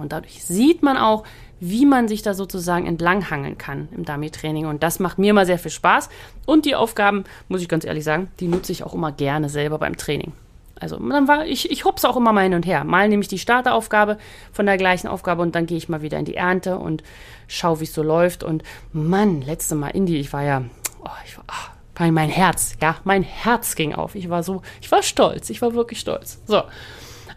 [0.00, 1.24] Und dadurch sieht man auch,
[1.60, 4.66] wie man sich da sozusagen entlanghangeln kann im Dummy-Training.
[4.66, 6.08] Und das macht mir immer sehr viel Spaß.
[6.44, 9.78] Und die Aufgaben, muss ich ganz ehrlich sagen, die nutze ich auch immer gerne selber
[9.78, 10.32] beim Training.
[10.80, 12.82] Also dann war ich, ich hopse auch immer mal hin und her.
[12.82, 14.18] Mal nehme ich die Starteraufgabe
[14.52, 17.04] von der gleichen Aufgabe und dann gehe ich mal wieder in die Ernte und
[17.46, 18.42] schaue, wie es so läuft.
[18.42, 20.64] Und Mann, letzte Mal Indie, ich war ja,
[21.04, 24.16] oh, ich war, oh, mein Herz, ja, mein Herz ging auf.
[24.16, 26.40] Ich war so, ich war stolz, ich war wirklich stolz.
[26.46, 26.64] So,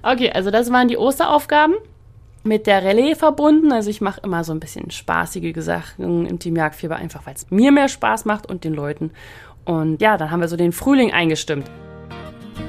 [0.01, 1.75] okay, also das waren die Osteraufgaben
[2.45, 3.71] mit der Relais verbunden.
[3.71, 7.49] Also ich mache immer so ein bisschen spaßige Sachen im Team Jagdfieber, einfach weil es
[7.49, 9.11] mir mehr Spaß macht und den Leuten.
[9.65, 11.69] Und ja, dann haben wir so den Frühling eingestimmt.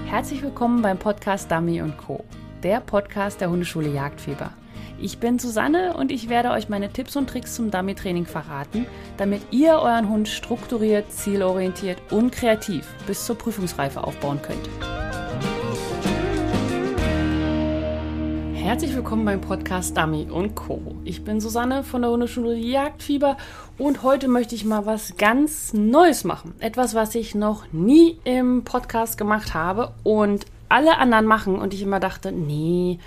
[0.06, 2.24] Herzlich willkommen beim Podcast Dummy Co.,
[2.62, 4.50] der Podcast der Hundeschule Jagdfieber.
[4.98, 8.86] Ich bin Susanne und ich werde euch meine Tipps und Tricks zum Dummy-Training verraten,
[9.18, 14.70] damit ihr euren Hund strukturiert, zielorientiert und kreativ bis zur Prüfungsreife aufbauen könnt.
[18.66, 20.96] Herzlich willkommen beim Podcast Dummy Co.
[21.04, 23.36] Ich bin Susanne von der Hundeschule Jagdfieber
[23.78, 26.52] und heute möchte ich mal was ganz Neues machen.
[26.58, 31.82] Etwas, was ich noch nie im Podcast gemacht habe und alle anderen machen und ich
[31.82, 32.98] immer dachte, nee,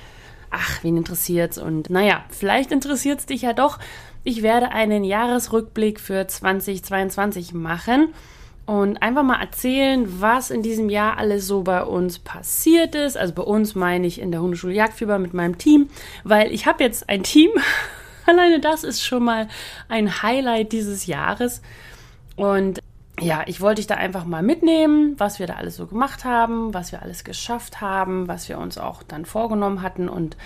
[0.49, 1.57] ach, wen interessiert's?
[1.57, 3.79] Und naja, vielleicht interessiert's dich ja doch.
[4.23, 8.13] Ich werde einen Jahresrückblick für 2022 machen
[8.69, 13.17] und einfach mal erzählen, was in diesem Jahr alles so bei uns passiert ist.
[13.17, 15.89] Also bei uns meine ich in der Hundeschule Jagdfieber mit meinem Team,
[16.23, 17.49] weil ich habe jetzt ein Team
[18.27, 19.47] Alleine das ist schon mal
[19.87, 21.63] ein Highlight dieses Jahres.
[22.35, 22.79] Und
[23.19, 26.71] ja, ich wollte dich da einfach mal mitnehmen, was wir da alles so gemacht haben,
[26.71, 30.37] was wir alles geschafft haben, was wir uns auch dann vorgenommen hatten und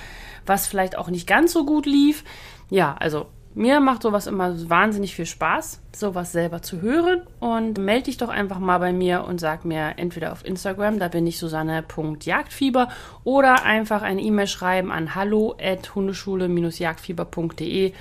[0.45, 2.23] was vielleicht auch nicht ganz so gut lief.
[2.69, 7.21] Ja, also mir macht sowas immer wahnsinnig viel Spaß, sowas selber zu hören.
[7.39, 11.07] Und melde dich doch einfach mal bei mir und sag mir entweder auf Instagram, da
[11.07, 12.89] bin ich Susanne.jagdfieber,
[13.23, 17.93] oder einfach eine E-Mail schreiben an hallo.hundeschule-jagdfieber.de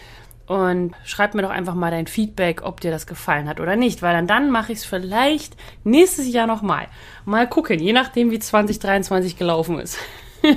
[0.47, 4.03] und schreib mir doch einfach mal dein Feedback, ob dir das gefallen hat oder nicht,
[4.03, 6.89] weil dann, dann mache ich es vielleicht nächstes Jahr nochmal.
[7.24, 9.98] Mal gucken, je nachdem, wie 2023 gelaufen ist.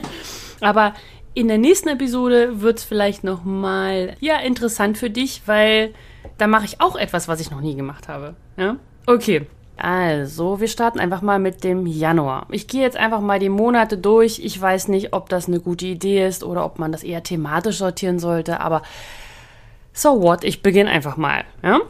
[0.62, 0.94] Aber
[1.36, 5.94] in der nächsten Episode wird es vielleicht nochmal ja, interessant für dich, weil
[6.38, 8.36] da mache ich auch etwas, was ich noch nie gemacht habe.
[8.58, 8.78] Ja?
[9.06, 9.46] Okay.
[9.78, 12.48] Also, wir starten einfach mal mit dem Januar.
[12.50, 14.40] Ich gehe jetzt einfach mal die Monate durch.
[14.40, 17.80] Ich weiß nicht, ob das eine gute Idee ist oder ob man das eher thematisch
[17.80, 18.84] sortieren sollte, aber
[19.92, 21.44] so what, ich beginne einfach mal.
[21.62, 21.82] Ja?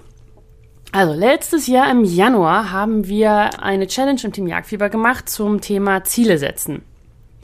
[0.92, 6.04] Also, letztes Jahr im Januar haben wir eine Challenge im Team Jagdfieber gemacht zum Thema
[6.04, 6.82] Ziele setzen.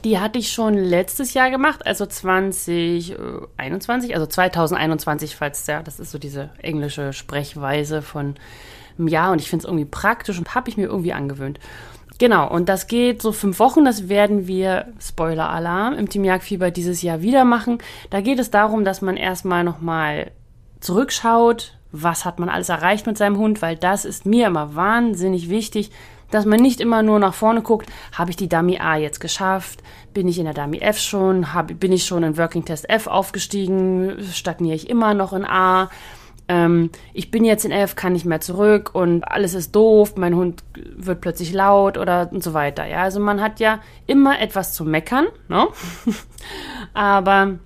[0.04, 6.10] Die hatte ich schon letztes Jahr gemacht, also 2021, also 2021, falls ja, das ist
[6.10, 8.34] so diese englische Sprechweise von
[8.98, 11.58] einem Jahr und ich finde es irgendwie praktisch und habe ich mir irgendwie angewöhnt.
[12.18, 17.02] Genau, und das geht so fünf Wochen, das werden wir, Spoiler-Alarm, im Team Jagdfieber dieses
[17.02, 17.78] Jahr wieder machen.
[18.10, 20.30] Da geht es darum, dass man erstmal nochmal
[20.80, 25.48] zurückschaut, was hat man alles erreicht mit seinem Hund, weil das ist mir immer wahnsinnig
[25.48, 25.90] wichtig,
[26.32, 29.82] dass man nicht immer nur nach vorne guckt, habe ich die Dummy A jetzt geschafft,
[30.12, 33.06] bin ich in der Dummy F schon, hab, bin ich schon in Working Test F
[33.06, 35.90] aufgestiegen, stagniere ich immer noch in A,
[36.48, 40.34] ähm, ich bin jetzt in F, kann nicht mehr zurück und alles ist doof, mein
[40.34, 42.84] Hund wird plötzlich laut oder und so weiter.
[42.86, 45.68] Ja, also man hat ja immer etwas zu meckern, ne?
[46.94, 47.58] aber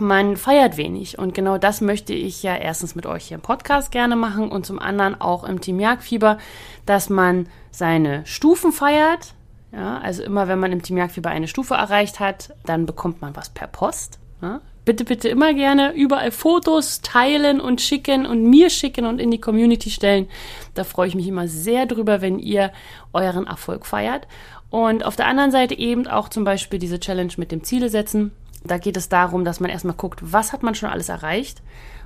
[0.00, 1.18] man feiert wenig.
[1.18, 4.66] Und genau das möchte ich ja erstens mit euch hier im Podcast gerne machen und
[4.66, 6.38] zum anderen auch im Team Jagdfieber,
[6.86, 9.34] dass man seine Stufen feiert.
[9.72, 13.36] Ja, also immer wenn man im Team Jagdfieber eine Stufe erreicht hat, dann bekommt man
[13.36, 14.18] was per Post.
[14.40, 14.60] Ja.
[14.84, 19.40] Bitte, bitte immer gerne überall Fotos teilen und schicken und mir schicken und in die
[19.40, 20.28] Community stellen.
[20.72, 22.72] Da freue ich mich immer sehr drüber, wenn ihr
[23.12, 24.26] euren Erfolg feiert.
[24.70, 28.32] Und auf der anderen Seite eben auch zum Beispiel diese Challenge mit dem Ziele setzen.
[28.68, 31.62] Da geht es darum, dass man erstmal guckt, was hat man schon alles erreicht,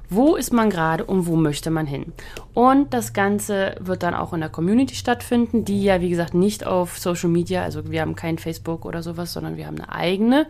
[0.08, 2.12] wo ist man gerade und wo möchte man hin.
[2.54, 6.66] Und das Ganze wird dann auch in der Community stattfinden, die ja, wie gesagt, nicht
[6.66, 10.46] auf Social Media, also wir haben kein Facebook oder sowas, sondern wir haben eine eigene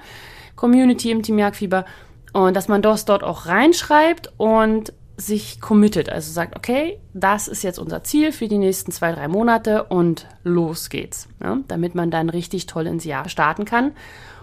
[0.56, 1.84] Community im Team Jagdfieber.
[2.32, 7.62] Und dass man das dort auch reinschreibt und sich committet, also sagt, okay, das ist
[7.62, 12.10] jetzt unser Ziel für die nächsten zwei, drei Monate und los geht's, ja, damit man
[12.10, 13.92] dann richtig toll ins Jahr starten kann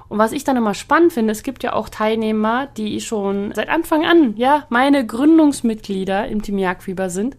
[0.10, 3.70] und was ich dann immer spannend finde, es gibt ja auch Teilnehmer, die schon seit
[3.70, 7.38] Anfang an, ja, meine Gründungsmitglieder im Team Jagdfieber sind.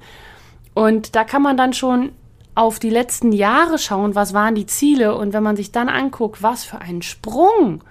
[0.73, 2.13] Und da kann man dann schon
[2.55, 6.43] auf die letzten Jahre schauen, was waren die Ziele und wenn man sich dann anguckt,
[6.43, 7.83] was für einen Sprung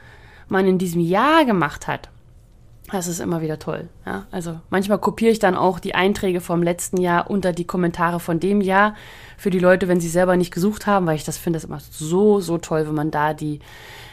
[0.47, 2.09] man in diesem Jahr gemacht hat,
[2.91, 3.89] das ist immer wieder toll.
[4.06, 4.25] Ja?
[4.31, 8.39] Also manchmal kopiere ich dann auch die Einträge vom letzten Jahr unter die Kommentare von
[8.39, 8.95] dem Jahr
[9.38, 11.80] für die Leute, wenn sie selber nicht gesucht haben, weil ich das finde das immer
[11.80, 13.59] so, so toll, wenn man da die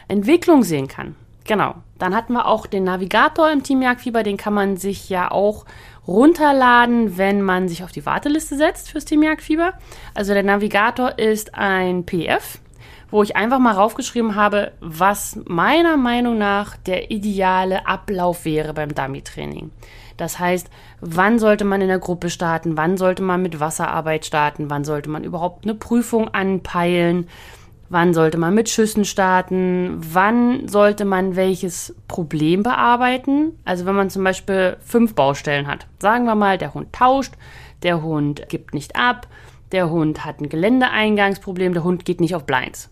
[0.07, 1.15] Entwicklung sehen kann.
[1.45, 1.75] Genau.
[1.97, 4.21] Dann hatten wir auch den Navigator im Team Jagdfieber.
[4.23, 5.65] Den kann man sich ja auch
[6.05, 9.73] runterladen, wenn man sich auf die Warteliste setzt fürs Team Jagdfieber.
[10.13, 12.59] Also der Navigator ist ein PDF,
[13.09, 18.93] wo ich einfach mal raufgeschrieben habe, was meiner Meinung nach der ideale Ablauf wäre beim
[18.93, 19.71] Dummy-Training.
[20.17, 20.69] Das heißt,
[20.99, 25.09] wann sollte man in der Gruppe starten, wann sollte man mit Wasserarbeit starten, wann sollte
[25.09, 27.27] man überhaupt eine Prüfung anpeilen,
[27.89, 33.57] wann sollte man mit Schüssen starten, wann sollte man welches Problem bearbeiten.
[33.63, 37.33] Also wenn man zum Beispiel fünf Baustellen hat, sagen wir mal, der Hund tauscht,
[37.83, 39.27] der Hund gibt nicht ab,
[39.71, 42.89] der Hund hat ein Geländeeingangsproblem, der Hund geht nicht auf Blinds.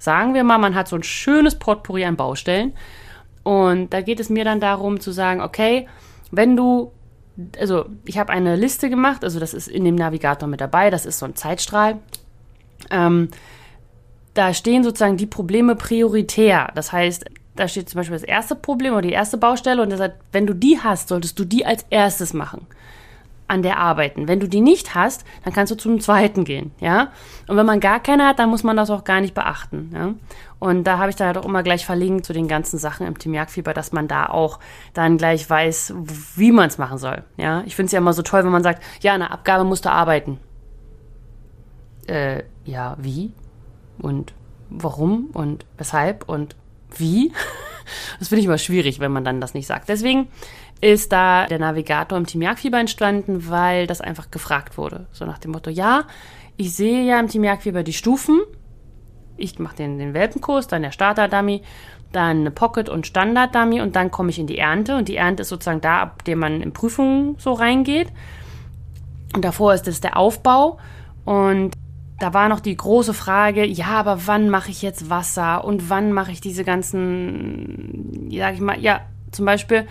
[0.00, 2.72] Sagen wir mal, man hat so ein schönes Potpourri an Baustellen.
[3.42, 5.86] Und da geht es mir dann darum zu sagen, okay,
[6.30, 6.90] wenn du,
[7.58, 11.04] also ich habe eine Liste gemacht, also das ist in dem Navigator mit dabei, das
[11.04, 11.98] ist so ein Zeitstrahl.
[12.90, 13.28] Ähm,
[14.32, 16.70] da stehen sozusagen die Probleme prioritär.
[16.74, 17.26] Das heißt,
[17.56, 20.46] da steht zum Beispiel das erste Problem oder die erste Baustelle und das sagt, wenn
[20.46, 22.66] du die hast, solltest du die als erstes machen
[23.50, 24.28] an der arbeiten.
[24.28, 27.10] Wenn du die nicht hast, dann kannst du zum zweiten gehen, ja.
[27.48, 30.14] Und wenn man gar keine hat, dann muss man das auch gar nicht beachten, ja.
[30.58, 33.18] Und da habe ich dann halt auch immer gleich verlinkt zu den ganzen Sachen im
[33.18, 34.60] Team Jagdfieber, dass man da auch
[34.94, 35.94] dann gleich weiß,
[36.36, 37.62] wie man es machen soll, ja.
[37.66, 39.90] Ich finde es ja immer so toll, wenn man sagt, ja, eine Abgabe musst du
[39.90, 40.38] arbeiten.
[42.06, 43.32] Äh, ja, wie?
[43.98, 44.32] Und
[44.68, 45.30] warum?
[45.32, 46.28] Und weshalb?
[46.28, 46.56] Und
[46.96, 47.32] wie?
[48.20, 49.88] Das finde ich immer schwierig, wenn man dann das nicht sagt.
[49.88, 50.28] Deswegen
[50.80, 55.06] ist da der Navigator im Team Jagdfieber entstanden, weil das einfach gefragt wurde.
[55.12, 56.04] So nach dem Motto, ja,
[56.56, 58.40] ich sehe ja im Team Jagdfieber die Stufen.
[59.36, 61.62] Ich mache den, den Welpenkurs, dann der Starter-Dummy,
[62.12, 64.96] dann eine Pocket- und Standard-Dummy und dann komme ich in die Ernte.
[64.96, 68.08] Und die Ernte ist sozusagen da, ab dem man in Prüfungen so reingeht.
[69.34, 70.78] Und davor ist es der Aufbau.
[71.24, 71.74] Und
[72.18, 76.12] da war noch die große Frage, ja, aber wann mache ich jetzt Wasser und wann
[76.12, 79.00] mache ich diese ganzen, sag ich mal, ja,
[79.30, 79.86] zum Beispiel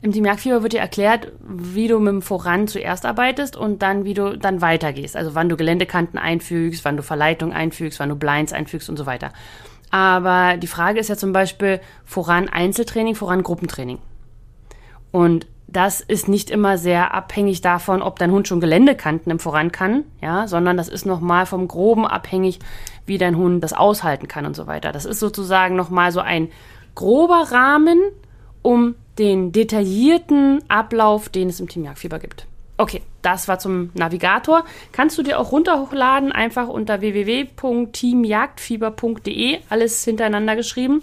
[0.00, 4.04] im Team Jagdfieber wird dir erklärt, wie du mit dem Voran zuerst arbeitest und dann,
[4.04, 5.16] wie du dann weitergehst.
[5.16, 9.06] Also wann du Geländekanten einfügst, wann du Verleitung einfügst, wann du Blinds einfügst und so
[9.06, 9.32] weiter.
[9.90, 13.98] Aber die Frage ist ja zum Beispiel voran Einzeltraining, voran Gruppentraining.
[15.10, 19.70] Und das ist nicht immer sehr abhängig davon, ob dein Hund schon Geländekanten im Voran
[19.72, 22.60] kann, ja, sondern das ist nochmal vom Groben abhängig,
[23.04, 24.92] wie dein Hund das aushalten kann und so weiter.
[24.92, 26.48] Das ist sozusagen nochmal so ein
[26.94, 27.98] grober Rahmen,
[28.62, 32.46] um den detaillierten Ablauf, den es im Team Jagdfieber gibt.
[32.76, 34.64] Okay, das war zum Navigator.
[34.92, 41.02] Kannst du dir auch runterladen, einfach unter www.teamjagdfieber.de, alles hintereinander geschrieben.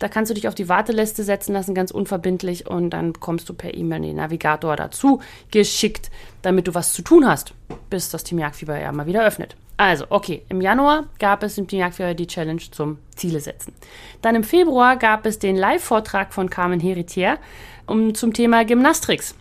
[0.00, 3.54] Da kannst du dich auf die Warteliste setzen lassen, ganz unverbindlich, und dann bekommst du
[3.54, 5.20] per E-Mail den Navigator dazu
[5.52, 6.10] geschickt,
[6.42, 7.54] damit du was zu tun hast,
[7.88, 9.54] bis das Team Jagdfieber ja mal wieder öffnet.
[9.84, 13.74] Also, okay, im Januar gab es im Team Jagdfieber die Challenge zum Ziele setzen.
[14.20, 17.38] Dann im Februar gab es den Live-Vortrag von Carmen Heritier
[17.86, 19.34] um, zum Thema Gymnastrix.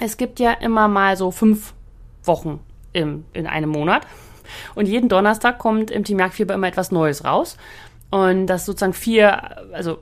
[0.00, 1.74] Es gibt ja immer mal so fünf
[2.24, 2.60] Wochen
[2.94, 4.06] im, in einem Monat.
[4.74, 7.58] Und jeden Donnerstag kommt im Team Jagdfieber immer etwas Neues raus.
[8.08, 9.98] Und das sozusagen vier, also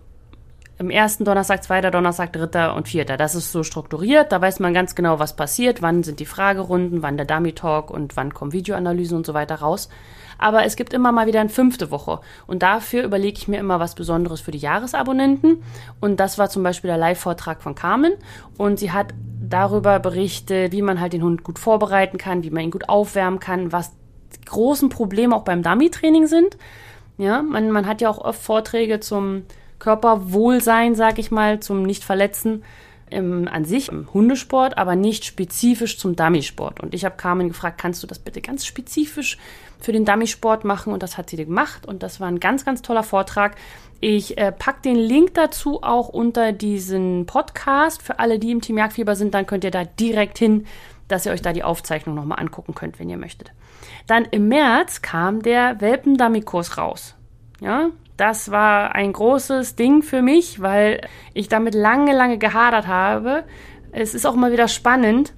[0.78, 3.16] im ersten Donnerstag, zweiter Donnerstag, dritter und vierter.
[3.16, 4.30] Das ist so strukturiert.
[4.30, 7.90] Da weiß man ganz genau, was passiert, wann sind die Fragerunden, wann der Dummy Talk
[7.90, 9.88] und wann kommen Videoanalysen und so weiter raus.
[10.38, 12.20] Aber es gibt immer mal wieder eine fünfte Woche.
[12.46, 15.62] Und dafür überlege ich mir immer was Besonderes für die Jahresabonnenten.
[16.00, 18.12] Und das war zum Beispiel der Live-Vortrag von Carmen.
[18.58, 22.64] Und sie hat darüber berichtet, wie man halt den Hund gut vorbereiten kann, wie man
[22.64, 23.92] ihn gut aufwärmen kann, was
[24.34, 26.58] die großen Probleme auch beim Dummy-Training sind.
[27.16, 29.44] Ja, man, man hat ja auch oft Vorträge zum
[29.78, 32.62] Körperwohlsein, sag ich mal, zum Nicht-Verletzen
[33.08, 36.80] im, an sich im Hundesport, aber nicht spezifisch zum Dummy-Sport.
[36.80, 39.38] Und ich habe Carmen gefragt, kannst du das bitte ganz spezifisch
[39.78, 40.92] für den Dummy-Sport machen?
[40.92, 41.86] Und das hat sie gemacht.
[41.86, 43.56] Und das war ein ganz, ganz toller Vortrag.
[44.00, 48.02] Ich äh, packe den Link dazu auch unter diesen Podcast.
[48.02, 50.66] Für alle, die im Team Jagdfieber sind, dann könnt ihr da direkt hin,
[51.08, 53.52] dass ihr euch da die Aufzeichnung nochmal angucken könnt, wenn ihr möchtet.
[54.08, 57.14] Dann im März kam der Welpen-Dummy-Kurs raus.
[57.60, 61.00] Ja, das war ein großes Ding für mich, weil
[61.34, 63.44] ich damit lange, lange gehadert habe.
[63.92, 65.34] Es ist auch mal wieder spannend.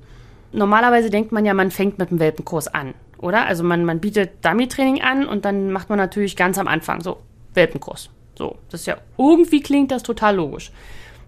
[0.53, 3.47] Normalerweise denkt man ja, man fängt mit dem Welpenkurs an, oder?
[3.47, 7.19] Also man, man bietet Dummy-Training an und dann macht man natürlich ganz am Anfang so
[7.55, 8.11] Welpenkurs.
[8.37, 10.71] So, das ist ja irgendwie klingt das total logisch.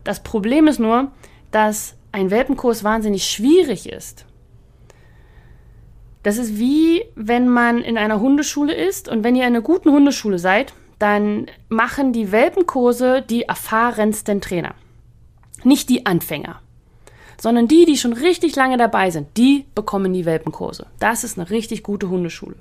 [0.05, 1.11] Das Problem ist nur,
[1.51, 4.25] dass ein Welpenkurs wahnsinnig schwierig ist.
[6.23, 9.91] Das ist wie, wenn man in einer Hundeschule ist und wenn ihr in einer guten
[9.91, 14.75] Hundeschule seid, dann machen die Welpenkurse die erfahrensten Trainer.
[15.65, 16.61] Nicht die Anfänger,
[17.39, 20.87] sondern die, die schon richtig lange dabei sind, die bekommen die Welpenkurse.
[21.01, 22.55] Das ist eine richtig gute Hundeschule.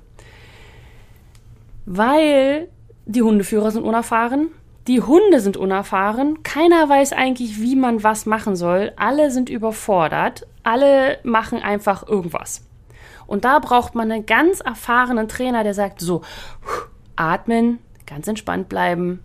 [1.86, 2.68] Weil
[3.06, 4.48] die Hundeführer sind unerfahren,
[4.88, 10.46] Die Hunde sind unerfahren, keiner weiß eigentlich, wie man was machen soll, alle sind überfordert,
[10.62, 12.66] alle machen einfach irgendwas.
[13.26, 16.22] Und da braucht man einen ganz erfahrenen Trainer, der sagt so,
[17.14, 17.78] atmen,
[18.10, 19.20] ganz entspannt bleiben,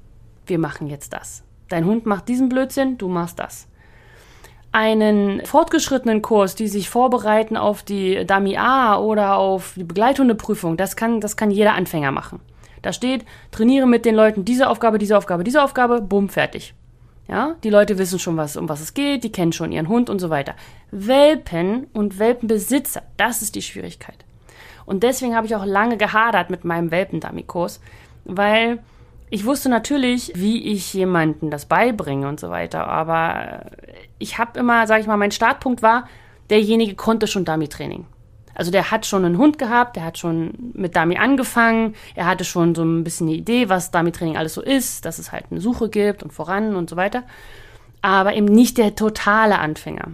[0.46, 1.44] wir machen jetzt das.
[1.70, 3.68] Dein Hund macht diesen Blödsinn, du machst das.
[4.72, 10.96] Einen fortgeschrittenen Kurs, die sich vorbereiten auf die Dummy A oder auf die Begleithundeprüfung, das
[10.96, 12.42] kann, das kann jeder Anfänger machen.
[12.84, 16.76] Da steht, trainiere mit den Leuten diese Aufgabe, diese Aufgabe, diese Aufgabe, bumm, fertig.
[17.28, 20.12] Ja, die Leute wissen schon, was, um was es geht, die kennen schon ihren Hund
[20.12, 20.54] und so weiter.
[20.92, 24.26] Welpen und Welpenbesitzer, das ist die Schwierigkeit.
[24.86, 27.80] Und deswegen habe ich auch lange gehadert mit meinem Welpendummy-Kurs,
[28.26, 28.80] weil
[29.30, 33.66] ich wusste natürlich, wie ich jemanden das beibringe und so weiter, aber
[34.20, 36.08] ich habe immer, sage ich mal, mein Startpunkt war,
[36.50, 38.06] derjenige konnte schon Dummy-Training.
[38.54, 42.46] Also der hat schon einen Hund gehabt, der hat schon mit Dummy angefangen, er hatte
[42.46, 45.60] schon so ein bisschen eine Idee, was Dummy-Training alles so ist, dass es halt eine
[45.60, 47.24] Suche gibt und voran und so weiter.
[48.02, 50.12] Aber eben nicht der totale Anfänger.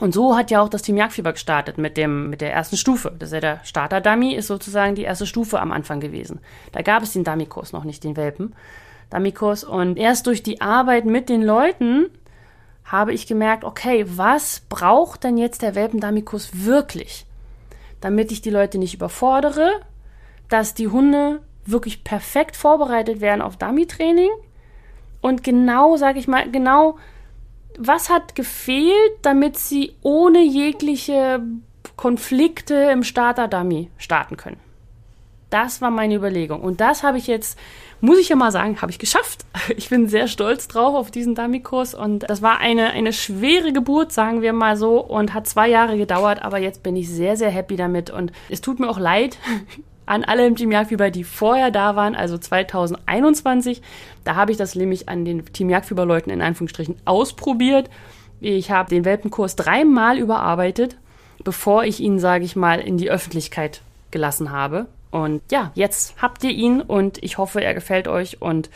[0.00, 3.12] Und so hat ja auch das Team Jagdfieber gestartet mit dem, mit der ersten Stufe.
[3.18, 6.40] Das ist ja der Starter-Dummy, ist sozusagen die erste Stufe am Anfang gewesen.
[6.72, 8.54] Da gab es den Dummy-Kurs noch nicht, den Welpen.
[9.10, 9.64] Dummy-Kurs.
[9.64, 12.06] Und erst durch die Arbeit mit den Leuten
[12.84, 17.26] habe ich gemerkt, okay, was braucht denn jetzt der Welpen-Dummy-Kurs wirklich?
[18.00, 19.80] damit ich die Leute nicht überfordere,
[20.48, 24.30] dass die Hunde wirklich perfekt vorbereitet werden auf Dummy-Training
[25.20, 26.98] und genau, sage ich mal, genau,
[27.78, 31.42] was hat gefehlt, damit sie ohne jegliche
[31.96, 34.60] Konflikte im Starter-Dummy starten können.
[35.50, 36.60] Das war meine Überlegung.
[36.60, 37.58] Und das habe ich jetzt,
[38.00, 39.44] muss ich ja mal sagen, habe ich geschafft.
[39.76, 41.94] Ich bin sehr stolz drauf auf diesen Dummy-Kurs.
[41.94, 45.96] Und das war eine, eine schwere Geburt, sagen wir mal so, und hat zwei Jahre
[45.96, 46.42] gedauert.
[46.42, 48.10] Aber jetzt bin ich sehr, sehr happy damit.
[48.10, 49.38] Und es tut mir auch leid
[50.06, 53.82] an alle im Team Jagdfieber, die vorher da waren, also 2021.
[54.24, 57.90] Da habe ich das nämlich an den Team Jagdfieber-Leuten in Anführungsstrichen ausprobiert.
[58.40, 60.96] Ich habe den Welpenkurs dreimal überarbeitet,
[61.42, 64.86] bevor ich ihn, sage ich mal, in die Öffentlichkeit gelassen habe.
[65.10, 68.70] Und ja, jetzt habt ihr ihn und ich hoffe, er gefällt euch und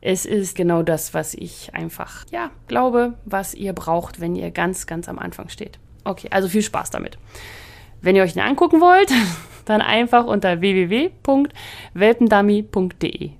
[0.00, 4.86] es ist genau das, was ich einfach, ja, glaube, was ihr braucht, wenn ihr ganz,
[4.86, 5.78] ganz am Anfang steht.
[6.04, 7.18] Okay, also viel Spaß damit.
[8.02, 9.12] Wenn ihr euch ihn angucken wollt,
[9.64, 13.30] dann einfach unter www.welpendummy.de.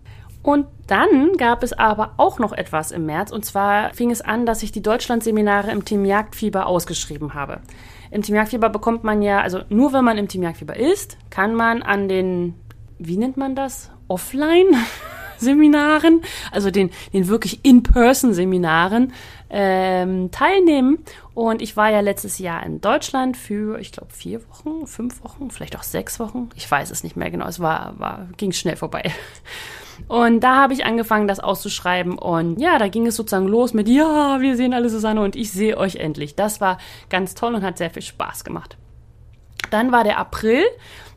[0.43, 4.47] Und dann gab es aber auch noch etwas im März und zwar fing es an,
[4.47, 7.61] dass ich die Deutschlandseminare im Team Jagdfieber ausgeschrieben habe.
[8.11, 11.55] Im Team Jagdfieber bekommt man ja, also nur wenn man im Team Jagdfieber ist, kann
[11.55, 12.55] man an den,
[12.99, 13.91] wie nennt man das?
[14.09, 14.67] Offline?
[15.41, 19.13] Seminaren, also den, den wirklich In-Person-Seminaren
[19.51, 20.99] ähm, teilnehmen.
[21.35, 25.51] Und ich war ja letztes Jahr in Deutschland für, ich glaube, vier Wochen, fünf Wochen,
[25.51, 26.51] vielleicht auch sechs Wochen.
[26.55, 27.47] Ich weiß es nicht mehr genau.
[27.47, 29.13] Es war, war, ging schnell vorbei.
[30.09, 32.19] Und da habe ich angefangen, das auszuschreiben.
[32.19, 35.53] Und ja, da ging es sozusagen los mit, ja, wir sehen alle Susanne und ich
[35.53, 36.37] sehe euch endlich.
[36.37, 36.79] Das war
[37.09, 38.77] ganz toll und hat sehr viel Spaß gemacht.
[39.71, 40.63] Dann war der April.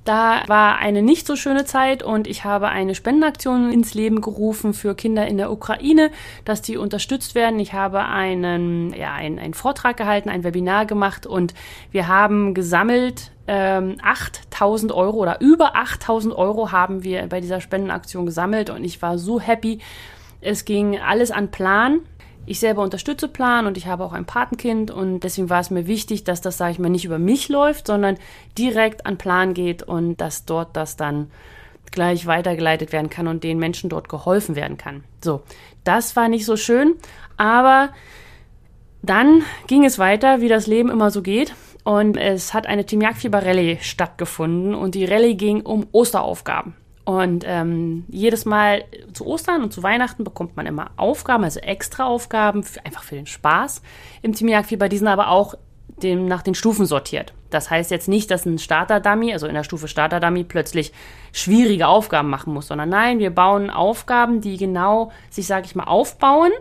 [0.05, 4.73] Da war eine nicht so schöne Zeit und ich habe eine Spendenaktion ins Leben gerufen
[4.73, 6.11] für Kinder in der Ukraine,
[6.43, 7.57] dass die unterstützt werden.
[7.59, 11.53] Ich habe einen, ja, einen, einen Vortrag gehalten, ein Webinar gemacht und
[11.91, 18.25] wir haben gesammelt ähm, 8000 Euro oder über 8000 Euro haben wir bei dieser Spendenaktion
[18.25, 19.79] gesammelt und ich war so happy.
[20.41, 22.01] Es ging alles an Plan.
[22.45, 25.87] Ich selber unterstütze Plan und ich habe auch ein Patenkind und deswegen war es mir
[25.87, 28.17] wichtig, dass das, sage ich mal, nicht über mich läuft, sondern
[28.57, 31.31] direkt an Plan geht und dass dort das dann
[31.91, 35.03] gleich weitergeleitet werden kann und den Menschen dort geholfen werden kann.
[35.23, 35.43] So,
[35.85, 36.95] das war nicht so schön,
[37.37, 37.89] aber
[39.01, 41.53] dann ging es weiter, wie das Leben immer so geht.
[41.83, 46.75] Und es hat eine Team Jagdfieber Rallye stattgefunden und die Rallye ging um Osteraufgaben.
[47.05, 52.05] Und ähm, jedes Mal zu Ostern und zu Weihnachten bekommt man immer Aufgaben, also extra
[52.05, 53.81] Aufgaben, für, einfach für den Spaß
[54.21, 54.87] im Team Jagdfieber.
[54.87, 55.55] Die sind aber auch
[56.01, 57.33] dem, nach den Stufen sortiert.
[57.49, 60.91] Das heißt jetzt nicht, dass ein Starter-Dummy, also in der Stufe Starter-Dummy, plötzlich
[61.33, 65.83] schwierige Aufgaben machen muss, sondern nein, wir bauen Aufgaben, die genau sich, sage ich mal,
[65.83, 66.51] aufbauen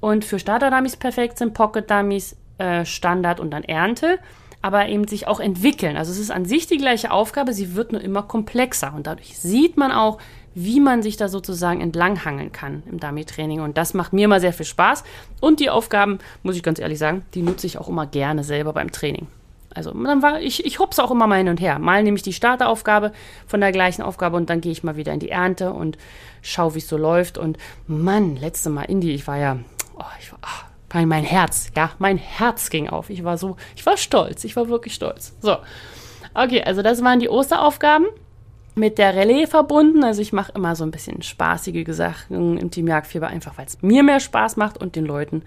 [0.00, 4.18] und für Starter-Dummies perfekt sind, Pocket-Dummies, äh, Standard und dann Ernte
[4.62, 5.96] aber eben sich auch entwickeln.
[5.96, 9.38] Also es ist an sich die gleiche Aufgabe, sie wird nur immer komplexer und dadurch
[9.38, 10.18] sieht man auch,
[10.54, 13.60] wie man sich da sozusagen entlanghangeln kann im Dummy-Training.
[13.60, 15.02] Und das macht mir immer sehr viel Spaß.
[15.40, 18.72] Und die Aufgaben, muss ich ganz ehrlich sagen, die nutze ich auch immer gerne selber
[18.72, 19.26] beim Training.
[19.74, 21.78] Also dann war ich, ich hupse auch immer mal hin und her.
[21.78, 23.12] Mal nehme ich die Starteraufgabe
[23.46, 25.96] von der gleichen Aufgabe und dann gehe ich mal wieder in die Ernte und
[26.42, 27.38] schaue, wie es so läuft.
[27.38, 29.56] Und Mann, letzte Mal Indie, ich war ja,
[29.96, 33.10] oh, ich war, oh, mein, mein Herz, ja, mein Herz ging auf.
[33.10, 35.36] Ich war so, ich war stolz, ich war wirklich stolz.
[35.40, 35.56] So,
[36.34, 38.06] okay, also das waren die Osteraufgaben.
[38.74, 40.04] mit der Relais verbunden.
[40.04, 43.80] Also ich mache immer so ein bisschen spaßige Sachen im Team Jagdfieber, einfach weil es
[43.82, 45.42] mir mehr Spaß macht und den Leuten.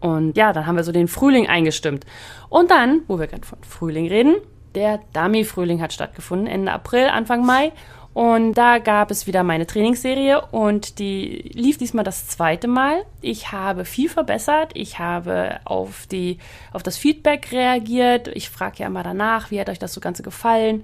[0.00, 2.04] Und ja, dann haben wir so den Frühling eingestimmt.
[2.48, 4.36] Und dann, wo wir gerade von Frühling reden,
[4.74, 7.72] der Dummy-Frühling hat stattgefunden, Ende April, Anfang Mai.
[8.16, 13.04] Und da gab es wieder meine Trainingsserie und die lief diesmal das zweite Mal.
[13.20, 14.70] Ich habe viel verbessert.
[14.72, 16.38] Ich habe auf, die,
[16.72, 18.28] auf das Feedback reagiert.
[18.28, 20.82] Ich frage ja immer danach, wie hat euch das so Ganze gefallen?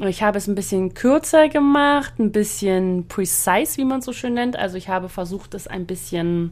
[0.00, 4.34] Ich habe es ein bisschen kürzer gemacht, ein bisschen precise, wie man es so schön
[4.34, 4.56] nennt.
[4.56, 6.50] Also ich habe versucht, es ein bisschen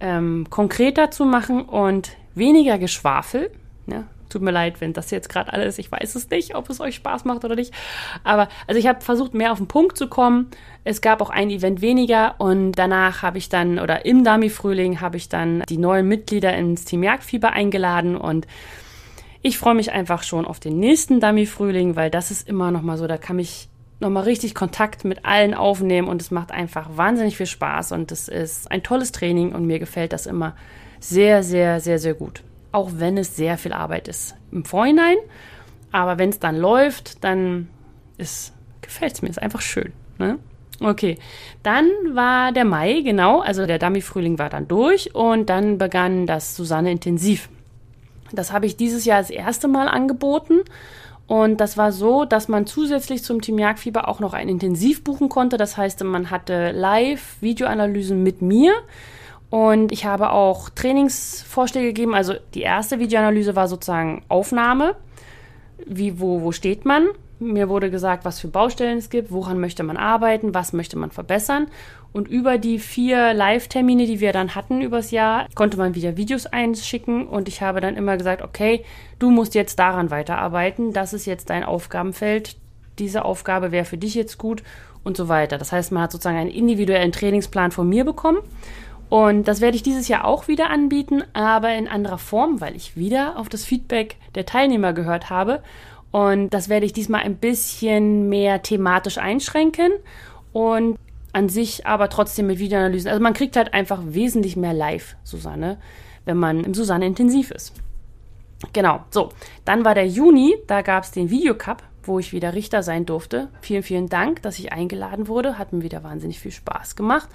[0.00, 3.50] ähm, konkreter zu machen und weniger Geschwafel.
[3.86, 6.80] Ja, tut mir leid, wenn das jetzt gerade alles, ich weiß es nicht, ob es
[6.80, 7.74] euch Spaß macht oder nicht.
[8.24, 10.50] Aber also ich habe versucht, mehr auf den Punkt zu kommen.
[10.84, 15.16] Es gab auch ein Event weniger und danach habe ich dann, oder im Dummy-Frühling habe
[15.16, 18.46] ich dann die neuen Mitglieder ins Team Jagdfieber eingeladen und
[19.42, 22.98] ich freue mich einfach schon auf den nächsten Dummy-Frühling, weil das ist immer noch mal
[22.98, 23.68] so, da kann ich
[24.00, 28.28] nochmal richtig Kontakt mit allen aufnehmen und es macht einfach wahnsinnig viel Spaß und es
[28.28, 30.56] ist ein tolles Training und mir gefällt das immer
[31.00, 32.42] sehr, sehr, sehr, sehr gut.
[32.72, 35.16] Auch wenn es sehr viel Arbeit ist im Vorhinein,
[35.92, 37.68] aber wenn es dann läuft, dann
[38.80, 39.92] gefällt es mir, ist einfach schön.
[40.18, 40.38] Ne?
[40.80, 41.18] Okay,
[41.62, 46.56] dann war der Mai, genau, also der Dummy-Frühling war dann durch und dann begann das
[46.56, 47.48] Susanne Intensiv.
[48.32, 50.60] Das habe ich dieses Jahr das erste Mal angeboten
[51.26, 55.28] und das war so, dass man zusätzlich zum Team Jagdfieber auch noch ein Intensiv buchen
[55.28, 55.58] konnte.
[55.58, 58.72] Das heißt, man hatte Live-Videoanalysen mit mir.
[59.50, 62.14] Und ich habe auch Trainingsvorschläge gegeben.
[62.14, 64.94] Also die erste Videoanalyse war sozusagen Aufnahme.
[65.84, 67.08] Wie, wo, wo steht man?
[67.40, 71.10] Mir wurde gesagt, was für Baustellen es gibt, woran möchte man arbeiten, was möchte man
[71.10, 71.68] verbessern.
[72.12, 76.46] Und über die vier Live-Termine, die wir dann hatten übers Jahr, konnte man wieder Videos
[76.46, 77.26] einschicken.
[77.26, 78.84] Und ich habe dann immer gesagt, okay,
[79.18, 80.92] du musst jetzt daran weiterarbeiten.
[80.92, 82.56] Das ist jetzt dein Aufgabenfeld.
[82.98, 84.62] Diese Aufgabe wäre für dich jetzt gut
[85.02, 85.56] und so weiter.
[85.56, 88.38] Das heißt, man hat sozusagen einen individuellen Trainingsplan von mir bekommen.
[89.10, 92.96] Und das werde ich dieses Jahr auch wieder anbieten, aber in anderer Form, weil ich
[92.96, 95.62] wieder auf das Feedback der Teilnehmer gehört habe.
[96.12, 99.92] Und das werde ich diesmal ein bisschen mehr thematisch einschränken
[100.52, 100.96] und
[101.32, 103.10] an sich aber trotzdem mit Videoanalysen.
[103.10, 105.78] Also man kriegt halt einfach wesentlich mehr live, Susanne,
[106.24, 107.74] wenn man im Susanne intensiv ist.
[108.72, 109.30] Genau, so.
[109.64, 113.48] Dann war der Juni, da gab es den Videocup, wo ich wieder Richter sein durfte.
[113.60, 115.58] Vielen, vielen Dank, dass ich eingeladen wurde.
[115.58, 117.28] Hat mir wieder wahnsinnig viel Spaß gemacht.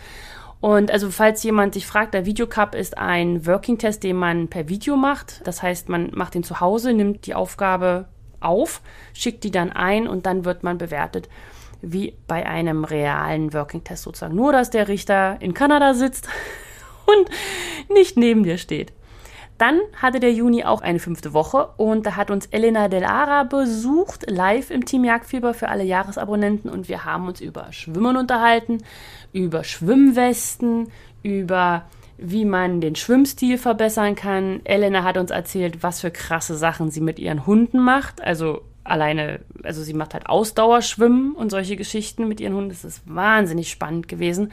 [0.61, 4.67] Und also, falls jemand sich fragt, der Videocup ist ein Working Test, den man per
[4.67, 5.45] Video macht.
[5.45, 8.07] Das heißt, man macht den zu Hause, nimmt die Aufgabe
[8.39, 8.81] auf,
[9.13, 11.29] schickt die dann ein und dann wird man bewertet
[11.81, 14.35] wie bei einem realen Working Test sozusagen.
[14.35, 16.27] Nur, dass der Richter in Kanada sitzt
[17.05, 17.29] und
[17.95, 18.91] nicht neben dir steht.
[19.57, 23.43] Dann hatte der Juni auch eine fünfte Woche und da hat uns Elena Del Ara
[23.43, 28.79] besucht, live im Team Jagdfieber für alle Jahresabonnenten und wir haben uns über Schwimmen unterhalten,
[29.31, 30.91] über Schwimmwesten,
[31.23, 31.85] über
[32.17, 34.61] wie man den Schwimmstil verbessern kann.
[34.65, 39.39] Elena hat uns erzählt, was für krasse Sachen sie mit ihren Hunden macht, also alleine,
[39.63, 42.69] also sie macht halt Ausdauerschwimmen und solche Geschichten mit ihren Hunden.
[42.69, 44.51] Das ist wahnsinnig spannend gewesen.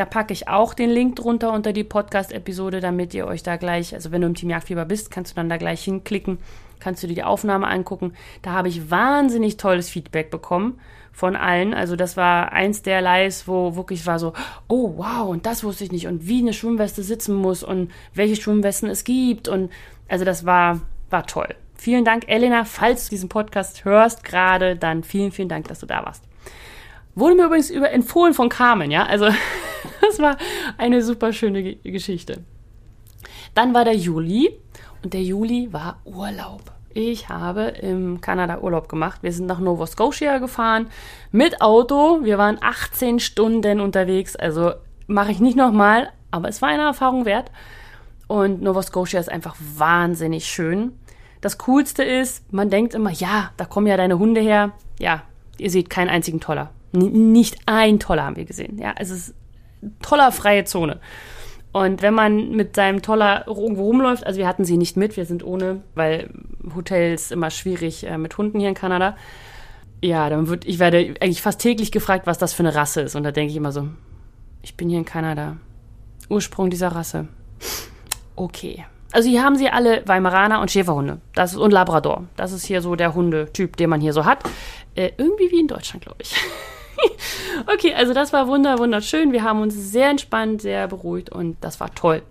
[0.00, 3.92] Da packe ich auch den Link drunter unter die Podcast-Episode, damit ihr euch da gleich,
[3.92, 6.38] also wenn du im Team Jagdfieber bist, kannst du dann da gleich hinklicken,
[6.78, 8.14] kannst du dir die Aufnahme angucken.
[8.40, 10.80] Da habe ich wahnsinnig tolles Feedback bekommen
[11.12, 11.74] von allen.
[11.74, 14.32] Also das war eins der Lives, wo wirklich war so,
[14.68, 18.40] oh wow, und das wusste ich nicht und wie eine Schwimmweste sitzen muss und welche
[18.40, 19.70] Schwimmwesten es gibt und
[20.08, 21.54] also das war, war toll.
[21.74, 22.64] Vielen Dank, Elena.
[22.64, 26.29] Falls du diesen Podcast hörst gerade, dann vielen, vielen Dank, dass du da warst.
[27.20, 29.04] Wurde mir übrigens über empfohlen von Carmen, ja.
[29.04, 29.26] Also,
[30.00, 30.38] das war
[30.78, 32.42] eine super schöne Geschichte.
[33.54, 34.58] Dann war der Juli
[35.02, 36.62] und der Juli war Urlaub.
[36.94, 39.22] Ich habe im Kanada Urlaub gemacht.
[39.22, 40.88] Wir sind nach Nova Scotia gefahren
[41.30, 42.24] mit Auto.
[42.24, 44.34] Wir waren 18 Stunden unterwegs.
[44.34, 44.72] Also
[45.06, 47.52] mache ich nicht nochmal, aber es war eine Erfahrung wert.
[48.28, 50.98] Und Nova Scotia ist einfach wahnsinnig schön.
[51.42, 54.72] Das Coolste ist, man denkt immer, ja, da kommen ja deine Hunde her.
[54.98, 55.22] Ja,
[55.58, 56.70] ihr seht keinen einzigen Toller.
[56.92, 58.78] Nicht ein Toller haben wir gesehen.
[58.78, 59.34] Ja, es ist
[60.02, 61.00] toller freie Zone.
[61.72, 65.24] Und wenn man mit seinem Toller irgendwo rumläuft, also wir hatten sie nicht mit, wir
[65.24, 66.30] sind ohne, weil
[66.74, 69.16] Hotels immer schwierig äh, mit Hunden hier in Kanada.
[70.02, 73.14] Ja, dann wird, ich werde eigentlich fast täglich gefragt, was das für eine Rasse ist.
[73.14, 73.88] Und da denke ich immer so,
[74.62, 75.58] ich bin hier in Kanada.
[76.28, 77.28] Ursprung dieser Rasse.
[78.34, 78.84] Okay.
[79.12, 81.20] Also hier haben sie alle Weimaraner und Schäferhunde.
[81.34, 82.24] Das ist, und Labrador.
[82.36, 84.42] Das ist hier so der Hundetyp, den man hier so hat.
[84.94, 86.34] Äh, irgendwie wie in Deutschland, glaube ich.
[87.72, 89.32] okay, also das war wunder, wunderschön.
[89.32, 92.22] Wir haben uns sehr entspannt, sehr beruhigt und das war toll.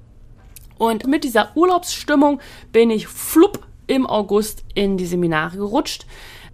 [0.77, 2.39] Und mit dieser Urlaubsstimmung
[2.71, 6.05] bin ich flupp im August in die Seminare gerutscht.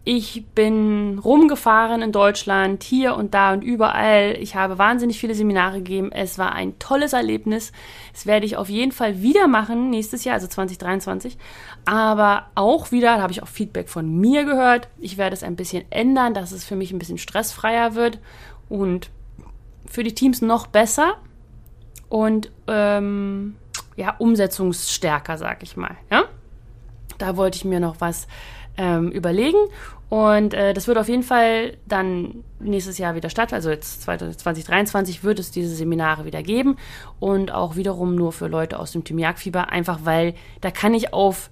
[0.08, 4.38] Ich bin rumgefahren in Deutschland, hier und da und überall.
[4.40, 6.12] Ich habe wahnsinnig viele Seminare gegeben.
[6.12, 7.72] Es war ein tolles Erlebnis.
[8.14, 11.40] Das werde ich auf jeden Fall wieder machen nächstes Jahr, also 2023.
[11.86, 14.90] Aber auch wieder, da habe ich auch Feedback von mir gehört.
[15.00, 18.20] Ich werde es ein bisschen ändern, dass es für mich ein bisschen stressfreier wird
[18.70, 19.10] und
[19.88, 21.16] für die Teams noch besser
[22.10, 23.56] und ähm,
[23.96, 25.96] ja, umsetzungsstärker, sag ich mal.
[26.12, 26.26] Ja?
[27.18, 28.28] Da wollte ich mir noch was
[28.78, 29.58] ähm, überlegen.
[30.10, 33.56] Und äh, das wird auf jeden Fall dann nächstes Jahr wieder stattfinden.
[33.56, 36.78] Also jetzt 2023 wird es diese Seminare wieder geben.
[37.20, 41.14] Und auch wiederum nur für Leute aus dem Team Jagdfieber, einfach weil da kann ich
[41.14, 41.50] auf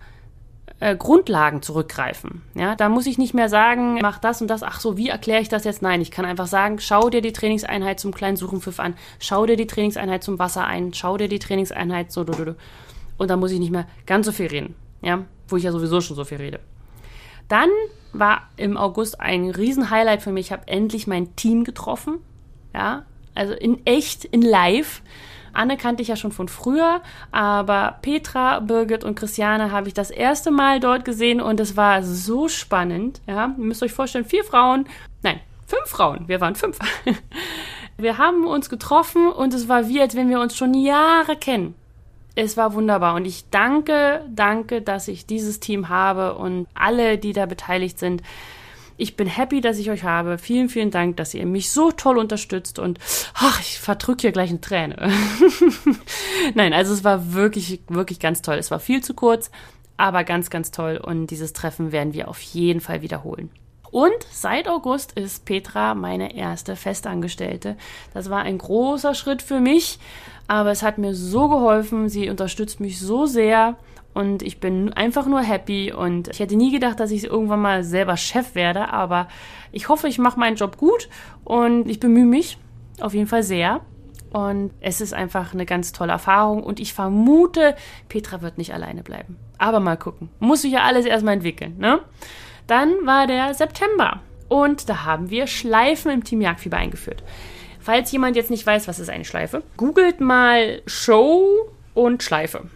[0.80, 2.42] äh, Grundlagen zurückgreifen.
[2.56, 4.64] Ja, da muss ich nicht mehr sagen, mach das und das.
[4.64, 5.82] Ach so, wie erkläre ich das jetzt?
[5.82, 9.58] Nein, ich kann einfach sagen, schau dir die Trainingseinheit zum kleinen Suchenpfiff an, schau dir
[9.58, 12.26] die Trainingseinheit zum Wasser ein, schau dir die Trainingseinheit so.
[13.18, 14.76] Und da muss ich nicht mehr ganz so viel reden.
[15.02, 16.60] Ja, wo ich ja sowieso schon so viel rede.
[17.48, 17.70] Dann
[18.14, 20.48] war im August ein Riesenhighlight für mich.
[20.48, 22.20] Ich habe endlich mein Team getroffen.
[22.74, 25.02] Ja, also in echt, in live.
[25.54, 27.02] Anne kannte ich ja schon von früher,
[27.32, 32.02] aber Petra, Birgit und Christiane habe ich das erste Mal dort gesehen und es war
[32.02, 33.22] so spannend.
[33.28, 34.88] Ja, ihr müsst euch vorstellen, vier Frauen,
[35.22, 36.80] nein, fünf Frauen, wir waren fünf.
[37.96, 41.76] Wir haben uns getroffen und es war wie, als wenn wir uns schon Jahre kennen
[42.36, 47.34] es war wunderbar und ich danke, danke, dass ich dieses Team habe und alle, die
[47.34, 48.24] da beteiligt sind.
[48.96, 50.38] Ich bin happy, dass ich euch habe.
[50.38, 53.00] Vielen, vielen Dank, dass ihr mich so toll unterstützt und
[53.34, 55.12] ach, ich verdrücke hier gleich eine Träne.
[56.54, 58.56] Nein, also es war wirklich, wirklich ganz toll.
[58.56, 59.52] Es war viel zu kurz,
[59.98, 63.50] aber ganz, ganz toll und dieses Treffen werden wir auf jeden Fall wiederholen.
[63.94, 67.78] Und seit August ist Petra meine erste Festangestellte.
[68.12, 70.00] Das war ein großer Schritt für mich,
[70.48, 72.10] aber es hat mir so geholfen.
[72.10, 73.78] Sie unterstützt mich so sehr
[74.14, 77.84] und ich bin einfach nur happy und ich hätte nie gedacht, dass ich irgendwann mal
[77.84, 79.28] selber Chef werde, aber
[79.72, 81.10] ich hoffe, ich mache meinen Job gut
[81.44, 82.58] und ich bemühe mich
[83.00, 83.82] auf jeden Fall sehr.
[84.32, 86.64] Und es ist einfach eine ganz tolle Erfahrung.
[86.64, 87.76] Und ich vermute,
[88.10, 89.38] Petra wird nicht alleine bleiben.
[89.60, 90.30] Aber mal gucken.
[90.40, 92.00] Muss sich ja alles erstmal entwickeln, ne?
[92.66, 97.24] Dann war der September und da haben wir Schleifen im Team Jagdfieber eingeführt.
[97.84, 102.70] Falls jemand jetzt nicht weiß, was ist eine Schleife, googelt mal Show und Schleife.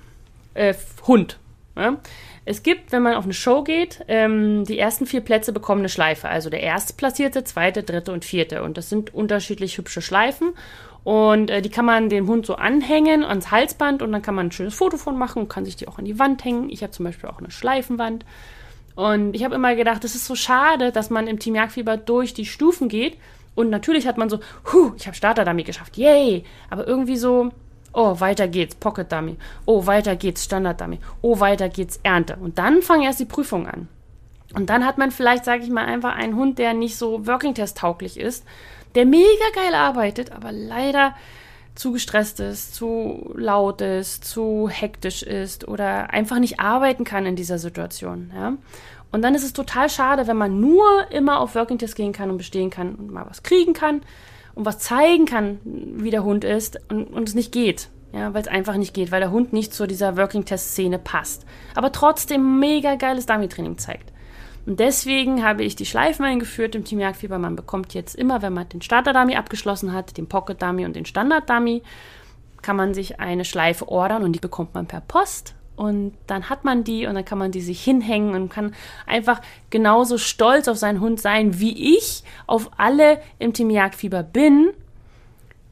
[0.54, 0.74] Äh,
[1.08, 1.40] Hund.
[1.78, 1.98] Ja?
[2.44, 5.90] Es gibt, wenn man auf eine Show geht, ähm, die ersten vier Plätze bekommen eine
[5.90, 6.28] Schleife.
[6.28, 8.64] Also der erstplatzierte, zweite, dritte und vierte.
[8.64, 10.54] Und das sind unterschiedlich hübsche Schleifen.
[11.06, 14.48] Und äh, die kann man dem Hund so anhängen ans Halsband und dann kann man
[14.48, 16.70] ein schönes Foto von machen und kann sich die auch an die Wand hängen.
[16.70, 18.26] Ich habe zum Beispiel auch eine Schleifenwand.
[18.96, 22.34] Und ich habe immer gedacht, es ist so schade, dass man im Team Jagdfieber durch
[22.34, 23.18] die Stufen geht.
[23.58, 24.40] Und natürlich hat man so,
[24.72, 26.44] huh, ich habe Starter-Dummy geschafft, yay!
[26.70, 27.50] Aber irgendwie so,
[27.92, 29.36] oh, weiter geht's, Pocket-Dummy.
[29.66, 31.00] Oh, weiter geht's, Standard-Dummy.
[31.24, 32.38] Oh, weiter geht's, Ernte.
[32.40, 33.88] Und dann fangen erst die Prüfungen an.
[34.54, 38.20] Und dann hat man vielleicht, sage ich mal, einfach einen Hund, der nicht so Working-Test-tauglich
[38.20, 38.46] ist,
[38.94, 41.16] der mega geil arbeitet, aber leider
[41.74, 47.36] zu gestresst ist, zu laut ist, zu hektisch ist oder einfach nicht arbeiten kann in
[47.36, 48.32] dieser Situation.
[48.36, 48.54] Ja?
[49.12, 52.30] Und dann ist es total schade, wenn man nur immer auf Working Test gehen kann
[52.30, 54.02] und bestehen kann und mal was kriegen kann
[54.56, 57.90] und was zeigen kann, wie der Hund ist und, und es nicht geht.
[58.14, 60.98] Ja, weil es einfach nicht geht, weil der Hund nicht zu dieser Working Test Szene
[60.98, 61.46] passt.
[61.76, 64.14] Aber trotzdem mega geiles Dummy-Training zeigt.
[64.66, 67.38] Und deswegen habe ich die Schleifen eingeführt im Team Jagdfieber.
[67.38, 71.84] Man bekommt jetzt immer, wenn man den Starter-Dummy abgeschlossen hat, den Pocket-Dummy und den Standard-Dummy,
[72.62, 75.54] kann man sich eine Schleife ordern und die bekommt man per Post.
[75.78, 78.74] Und dann hat man die und dann kann man die sich hinhängen und kann
[79.06, 84.72] einfach genauso stolz auf seinen Hund sein, wie ich auf alle im Team Jagdfieber bin,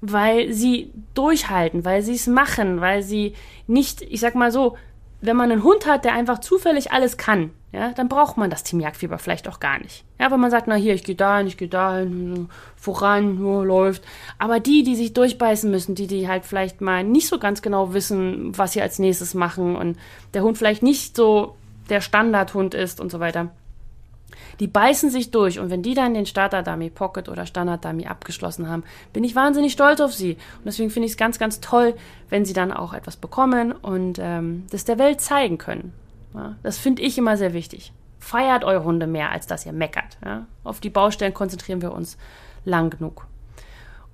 [0.02, 3.34] weil sie durchhalten, weil sie es machen, weil sie
[3.66, 4.78] nicht, ich sag mal so,
[5.22, 8.64] wenn man einen Hund hat, der einfach zufällig alles kann, ja, dann braucht man das
[8.64, 10.06] Team Jagdfieber vielleicht auch gar nicht.
[10.18, 14.02] Ja, wenn man sagt, na hier, ich gehe dahin, ich gehe dahin, voran, ja, läuft.
[14.40, 17.94] Aber die, die sich durchbeißen müssen, die, die halt vielleicht mal nicht so ganz genau
[17.94, 19.98] wissen, was sie als nächstes machen und
[20.34, 21.58] der Hund vielleicht nicht so
[21.90, 23.50] der Standardhund ist und so weiter,
[24.62, 28.06] die beißen sich durch und wenn die dann den Starter Dummy Pocket oder Standard Dummy
[28.06, 30.36] abgeschlossen haben, bin ich wahnsinnig stolz auf sie.
[30.60, 31.94] Und deswegen finde ich es ganz, ganz toll,
[32.30, 35.94] wenn sie dann auch etwas bekommen und ähm, das der Welt zeigen können.
[36.36, 37.94] Ja, das finde ich immer sehr wichtig.
[38.20, 40.18] Feiert eure Hunde mehr, als dass ihr meckert.
[40.24, 40.46] Ja?
[40.64, 42.18] Auf die Baustellen konzentrieren wir uns
[42.66, 43.28] lang genug.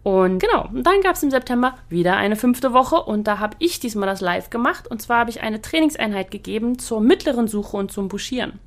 [0.03, 3.79] Und genau, dann gab es im September wieder eine fünfte Woche und da habe ich
[3.79, 4.87] diesmal das live gemacht.
[4.87, 8.59] Und zwar habe ich eine Trainingseinheit gegeben zur mittleren Suche und zum Buschieren.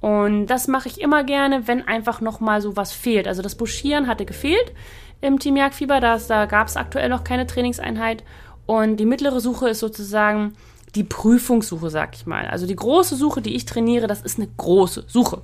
[0.00, 3.28] Und das mache ich immer gerne, wenn einfach nochmal so was fehlt.
[3.28, 4.72] Also das Buschieren hatte gefehlt
[5.20, 8.24] im Team Jagdfieber, da gab es aktuell noch keine Trainingseinheit.
[8.66, 10.54] Und die mittlere Suche ist sozusagen
[10.94, 12.46] die Prüfungssuche, sag ich mal.
[12.46, 15.42] Also die große Suche, die ich trainiere, das ist eine große Suche.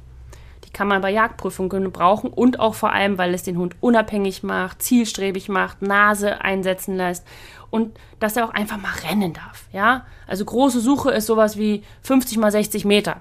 [0.65, 4.43] Die kann man bei Jagdprüfungen brauchen und auch vor allem, weil es den Hund unabhängig
[4.43, 7.27] macht, zielstrebig macht, Nase einsetzen lässt
[7.71, 9.65] und dass er auch einfach mal rennen darf.
[9.73, 13.21] Ja, also große Suche ist sowas wie 50 mal 60 Meter.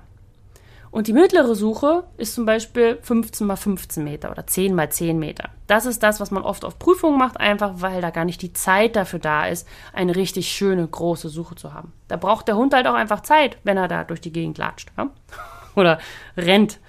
[0.91, 5.19] Und die mittlere Suche ist zum Beispiel 15 mal 15 Meter oder 10 mal 10
[5.19, 5.49] Meter.
[5.67, 8.53] Das ist das, was man oft auf Prüfungen macht, einfach weil da gar nicht die
[8.53, 11.93] Zeit dafür da ist, eine richtig schöne große Suche zu haben.
[12.07, 14.91] Da braucht der Hund halt auch einfach Zeit, wenn er da durch die Gegend latscht
[14.97, 15.11] ja?
[15.75, 15.99] oder
[16.35, 16.79] rennt.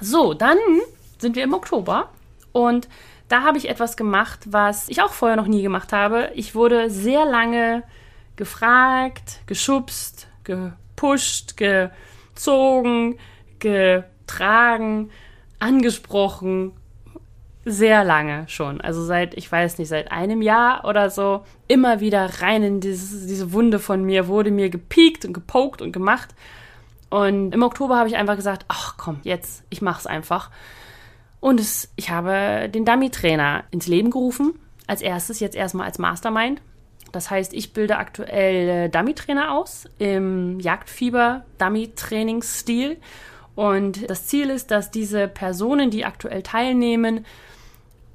[0.00, 0.58] So, dann
[1.18, 2.10] sind wir im Oktober
[2.52, 2.88] und
[3.28, 6.30] da habe ich etwas gemacht, was ich auch vorher noch nie gemacht habe.
[6.34, 7.82] Ich wurde sehr lange
[8.36, 11.90] gefragt, geschubst, gepusht, ge
[12.38, 13.18] gezogen,
[13.58, 15.10] getragen,
[15.58, 16.72] angesprochen.
[17.64, 18.80] Sehr lange schon.
[18.80, 23.26] Also seit, ich weiß nicht, seit einem Jahr oder so, immer wieder rein in dieses,
[23.26, 26.34] diese Wunde von mir, wurde mir gepiekt und gepokt und gemacht.
[27.10, 30.50] Und im Oktober habe ich einfach gesagt, ach komm, jetzt, ich mach's einfach.
[31.40, 34.58] Und es, ich habe den Dummy-Trainer ins Leben gerufen.
[34.86, 36.62] Als erstes, jetzt erstmal als Mastermind.
[37.12, 42.98] Das heißt, ich bilde aktuell äh, Dummy-Trainer aus im Jagdfieber-Dummy-Trainingsstil.
[43.54, 47.24] Und das Ziel ist, dass diese Personen, die aktuell teilnehmen,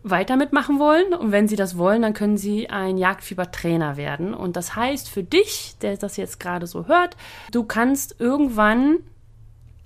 [0.04, 1.14] weiter mitmachen wollen.
[1.14, 4.34] Und wenn sie das wollen, dann können sie ein Jagdfieber-Trainer werden.
[4.34, 7.16] Und das heißt für dich, der das jetzt gerade so hört,
[7.52, 9.00] du kannst irgendwann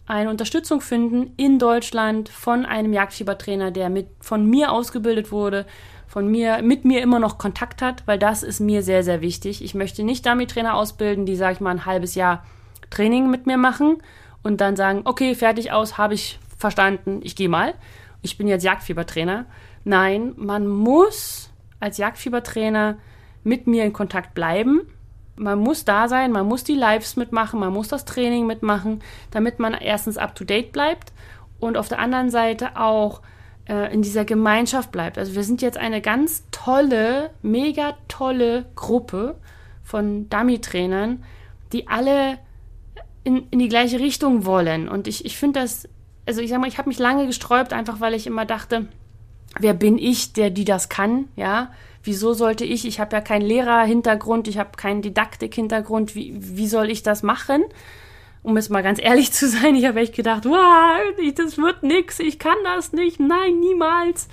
[0.08, 5.66] eine Unterstützung finden in Deutschland von einem Jagdfiebertrainer, der mit von mir ausgebildet wurde
[6.08, 9.64] von mir, mit mir immer noch Kontakt hat, weil das ist mir sehr, sehr wichtig.
[9.64, 12.44] Ich möchte nicht Dummy-Trainer ausbilden, die, sag ich mal, ein halbes Jahr
[12.90, 13.98] Training mit mir machen
[14.42, 17.74] und dann sagen, okay, fertig aus, habe ich verstanden, ich gehe mal.
[18.22, 19.46] Ich bin jetzt Jagdfiebertrainer.
[19.84, 22.98] Nein, man muss als Jagdfiebertrainer
[23.44, 24.82] mit mir in Kontakt bleiben.
[25.36, 29.60] Man muss da sein, man muss die Lives mitmachen, man muss das Training mitmachen, damit
[29.60, 31.14] man erstens up-to-date bleibt
[31.60, 33.22] und auf der anderen Seite auch
[33.68, 35.18] äh, in dieser Gemeinschaft bleibt.
[35.18, 39.36] Also wir sind jetzt eine ganz tolle, mega tolle Gruppe
[39.84, 41.24] von Dummy-Trainern,
[41.74, 42.40] die alle
[43.24, 44.88] in, in die gleiche Richtung wollen.
[44.88, 45.88] Und ich, ich finde das,
[46.26, 48.88] also ich sag mal, ich habe mich lange gesträubt, einfach weil ich immer dachte,
[49.60, 51.72] wer bin ich, der die das kann, ja?
[52.04, 56.90] Wieso sollte ich, ich habe ja keinen Lehrerhintergrund, ich habe keinen Didaktik-Hintergrund, wie, wie soll
[56.90, 57.64] ich das machen?
[58.48, 61.02] Um jetzt mal ganz ehrlich zu sein, ich habe echt gedacht, wow,
[61.36, 64.30] das wird nix, ich kann das nicht, nein, niemals.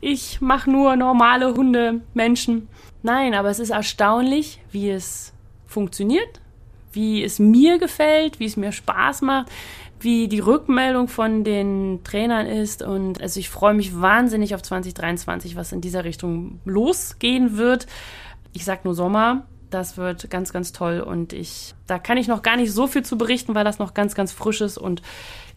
[0.00, 2.68] Ich mache nur normale Hunde, Menschen.
[3.02, 5.34] Nein, aber es ist erstaunlich, wie es
[5.66, 6.40] funktioniert,
[6.92, 9.50] wie es mir gefällt, wie es mir Spaß macht,
[10.00, 12.82] wie die Rückmeldung von den Trainern ist.
[12.82, 17.86] Und also ich freue mich wahnsinnig auf 2023, was in dieser Richtung losgehen wird.
[18.54, 22.42] Ich sag nur Sommer, das wird ganz, ganz toll und ich, da kann ich noch
[22.42, 25.02] gar nicht so viel zu berichten, weil das noch ganz, ganz frisch ist und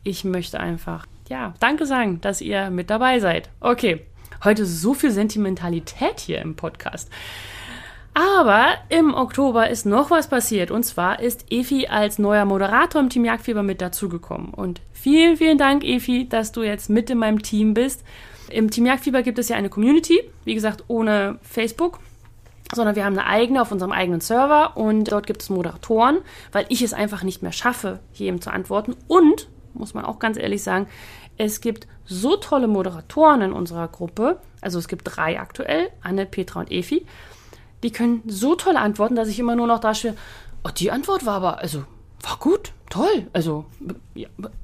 [0.04, 3.50] ich möchte einfach, ja, danke sagen, dass ihr mit dabei seid.
[3.60, 4.02] Okay,
[4.44, 7.10] heute so viel Sentimentalität hier im Podcast.
[8.14, 13.10] Aber im Oktober ist noch was passiert und zwar ist Efi als neuer Moderator im
[13.10, 14.52] Team Jagdfieber mit dazugekommen.
[14.52, 18.04] Und vielen, vielen Dank, Efi, dass du jetzt mit in meinem Team bist.
[18.50, 22.00] Im Team Jagdfieber gibt es ja eine Community, wie gesagt, ohne Facebook
[22.74, 26.20] sondern wir haben eine eigene auf unserem eigenen Server und dort gibt es Moderatoren,
[26.52, 28.96] weil ich es einfach nicht mehr schaffe, jedem zu antworten.
[29.08, 30.88] Und, muss man auch ganz ehrlich sagen,
[31.38, 36.62] es gibt so tolle Moderatoren in unserer Gruppe, also es gibt drei aktuell, Anne, Petra
[36.62, 37.06] und Efi,
[37.84, 40.16] die können so toll antworten, dass ich immer nur noch da stehe,
[40.64, 41.86] oh, die Antwort war aber, also,
[42.22, 43.66] war gut, toll, also,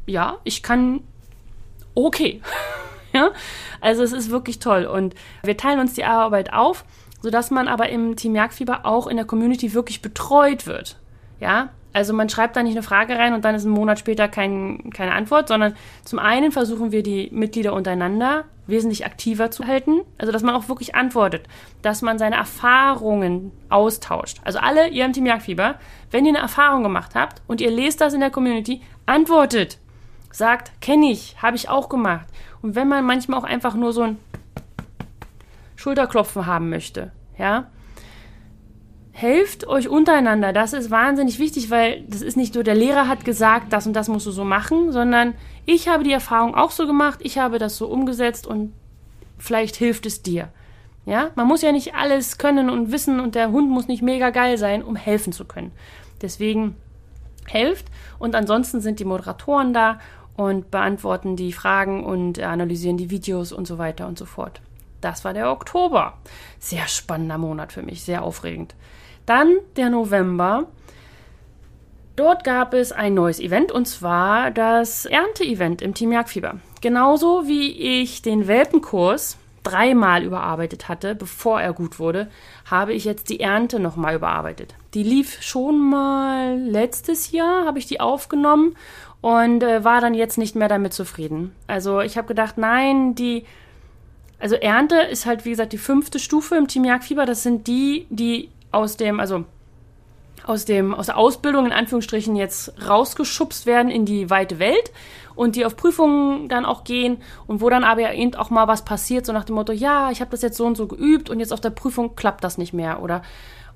[0.05, 1.01] ja, ich kann,
[1.93, 2.41] okay.
[3.13, 3.29] ja,
[3.79, 5.13] also es ist wirklich toll und
[5.43, 6.83] wir teilen uns die Arbeit auf
[7.23, 10.99] sodass man aber im Team Jagdfieber auch in der Community wirklich betreut wird.
[11.39, 14.27] Ja, also man schreibt da nicht eine Frage rein und dann ist ein Monat später
[14.27, 20.01] kein, keine Antwort, sondern zum einen versuchen wir die Mitglieder untereinander wesentlich aktiver zu halten,
[20.17, 21.47] also dass man auch wirklich antwortet,
[21.81, 24.39] dass man seine Erfahrungen austauscht.
[24.43, 25.75] Also alle ihr im Team Jagdfieber,
[26.11, 29.79] wenn ihr eine Erfahrung gemacht habt und ihr lest das in der Community, antwortet.
[30.31, 32.27] Sagt, kenne ich, habe ich auch gemacht.
[32.61, 34.17] Und wenn man manchmal auch einfach nur so ein
[35.83, 37.67] Schulterklopfen haben möchte, ja,
[39.11, 40.53] helft euch untereinander.
[40.53, 43.91] Das ist wahnsinnig wichtig, weil das ist nicht nur der Lehrer hat gesagt, das und
[43.91, 45.33] das musst du so machen, sondern
[45.65, 48.71] ich habe die Erfahrung auch so gemacht, ich habe das so umgesetzt und
[49.37, 50.47] vielleicht hilft es dir.
[51.05, 54.29] Ja, man muss ja nicht alles können und wissen und der Hund muss nicht mega
[54.29, 55.73] geil sein, um helfen zu können.
[56.21, 56.77] Deswegen
[57.45, 57.87] helft
[58.19, 59.99] und ansonsten sind die Moderatoren da
[60.37, 64.61] und beantworten die Fragen und analysieren die Videos und so weiter und so fort.
[65.03, 66.13] Das war der Oktober.
[66.59, 68.73] Sehr spannender Monat für mich, sehr aufregend.
[69.25, 70.67] Dann der November.
[72.15, 76.59] Dort gab es ein neues Event und zwar das Ernte-Event im Team Jagdfieber.
[76.81, 82.29] Genauso wie ich den Welpenkurs dreimal überarbeitet hatte, bevor er gut wurde,
[82.69, 84.75] habe ich jetzt die Ernte nochmal überarbeitet.
[84.93, 88.75] Die lief schon mal letztes Jahr, habe ich die aufgenommen
[89.21, 91.55] und äh, war dann jetzt nicht mehr damit zufrieden.
[91.65, 93.45] Also ich habe gedacht, nein, die,
[94.43, 97.25] also Ernte ist halt wie gesagt die fünfte Stufe im Team Jagdfieber.
[97.25, 99.45] Das sind die, die aus dem, also
[100.45, 104.91] aus, dem, aus der Ausbildung in Anführungsstrichen jetzt rausgeschubst werden in die weite Welt
[105.33, 108.83] und die auf Prüfungen dann auch gehen und wo dann aber eben auch mal was
[108.83, 111.39] passiert, so nach dem Motto, ja, ich habe das jetzt so und so geübt und
[111.39, 113.21] jetzt auf der Prüfung klappt das nicht mehr oder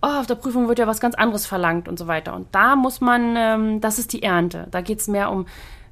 [0.02, 2.36] oh, auf der Prüfung wird ja was ganz anderes verlangt und so weiter.
[2.36, 4.68] Und da muss man, ähm, das ist die Ernte.
[4.72, 5.46] Da geht es mehr um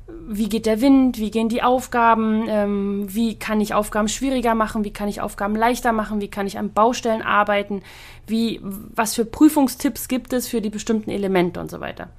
[0.08, 4.84] wie geht der Wind, wie gehen die Aufgaben, ähm, wie kann ich Aufgaben schwieriger machen,
[4.84, 7.82] wie kann ich Aufgaben leichter machen, wie kann ich an Baustellen arbeiten,
[8.28, 12.10] wie, was für Prüfungstipps gibt es für die bestimmten Elemente und so weiter.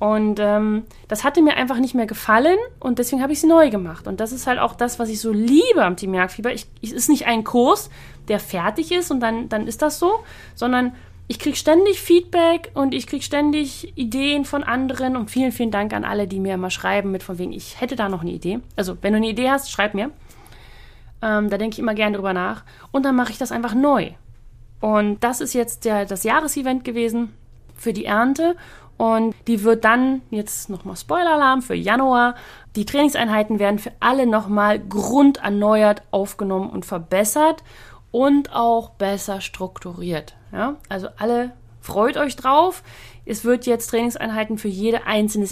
[0.00, 3.70] Und ähm, das hatte mir einfach nicht mehr gefallen und deswegen habe ich es neu
[3.70, 4.08] gemacht.
[4.08, 6.52] Und das ist halt auch das, was ich so liebe am Team Jagdfieber.
[6.52, 7.88] Ich, es ist nicht ein Kurs,
[8.26, 10.18] der fertig ist und dann, dann ist das so,
[10.56, 10.92] sondern
[11.28, 15.92] ich kriege ständig Feedback und ich kriege ständig Ideen von anderen und vielen, vielen Dank
[15.92, 18.60] an alle, die mir immer schreiben mit von wegen, ich hätte da noch eine Idee.
[18.76, 20.10] Also, wenn du eine Idee hast, schreib mir.
[21.22, 22.64] Ähm, da denke ich immer gerne drüber nach.
[22.90, 24.10] Und dann mache ich das einfach neu.
[24.80, 27.32] Und das ist jetzt der, das Jahresevent gewesen
[27.76, 28.56] für die Ernte.
[28.98, 32.34] Und die wird dann, jetzt nochmal Spoiler-Alarm für Januar,
[32.76, 37.62] die Trainingseinheiten werden für alle nochmal grunderneuert aufgenommen und verbessert
[38.10, 40.34] und auch besser strukturiert.
[40.52, 40.76] Ja?
[40.88, 42.82] Also alle freut euch drauf.
[43.24, 45.48] Es wird jetzt Trainingseinheiten für jede einzelne,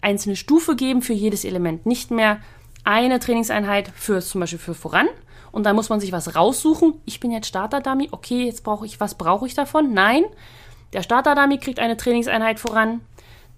[0.00, 1.86] einzelne Stufe geben, für jedes Element.
[1.86, 2.40] Nicht mehr
[2.84, 5.08] eine Trainingseinheit für zum Beispiel für voran
[5.52, 6.94] und dann muss man sich was raussuchen.
[7.04, 9.94] Ich bin jetzt Starter-Dummy, okay, jetzt brauche ich, was brauche ich davon?
[9.94, 10.24] Nein,
[10.92, 13.00] der Starter-Dummy kriegt eine Trainingseinheit voran,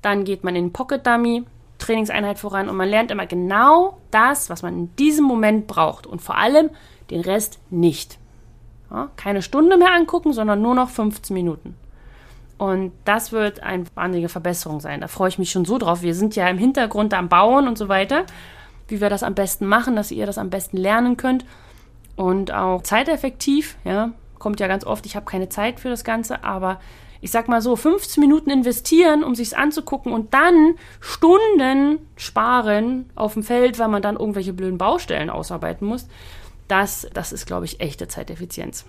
[0.02, 1.44] dann geht man in Pocket-Dummy,
[1.78, 6.22] Trainingseinheit voran und man lernt immer genau das, was man in diesem Moment braucht und
[6.22, 6.70] vor allem
[7.10, 8.18] den Rest nicht.
[8.90, 11.74] Ja, keine Stunde mehr angucken, sondern nur noch 15 Minuten.
[12.58, 15.00] Und das wird eine wahnsinnige Verbesserung sein.
[15.00, 16.02] Da freue ich mich schon so drauf.
[16.02, 18.24] Wir sind ja im Hintergrund am Bauen und so weiter,
[18.88, 21.44] wie wir das am besten machen, dass ihr das am besten lernen könnt.
[22.14, 26.44] Und auch zeiteffektiv, ja, kommt ja ganz oft, ich habe keine Zeit für das Ganze,
[26.44, 26.80] aber
[27.20, 33.34] ich sag mal so, 15 Minuten investieren, um sich's anzugucken und dann Stunden sparen auf
[33.34, 36.08] dem Feld, weil man dann irgendwelche blöden Baustellen ausarbeiten muss.
[36.68, 38.84] Das, das ist, glaube ich, echte Zeiteffizienz.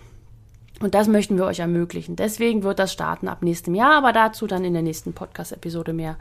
[0.80, 2.16] Und das möchten wir euch ermöglichen.
[2.16, 6.18] Deswegen wird das starten ab nächstem Jahr, aber dazu dann in der nächsten Podcast-Episode mehr.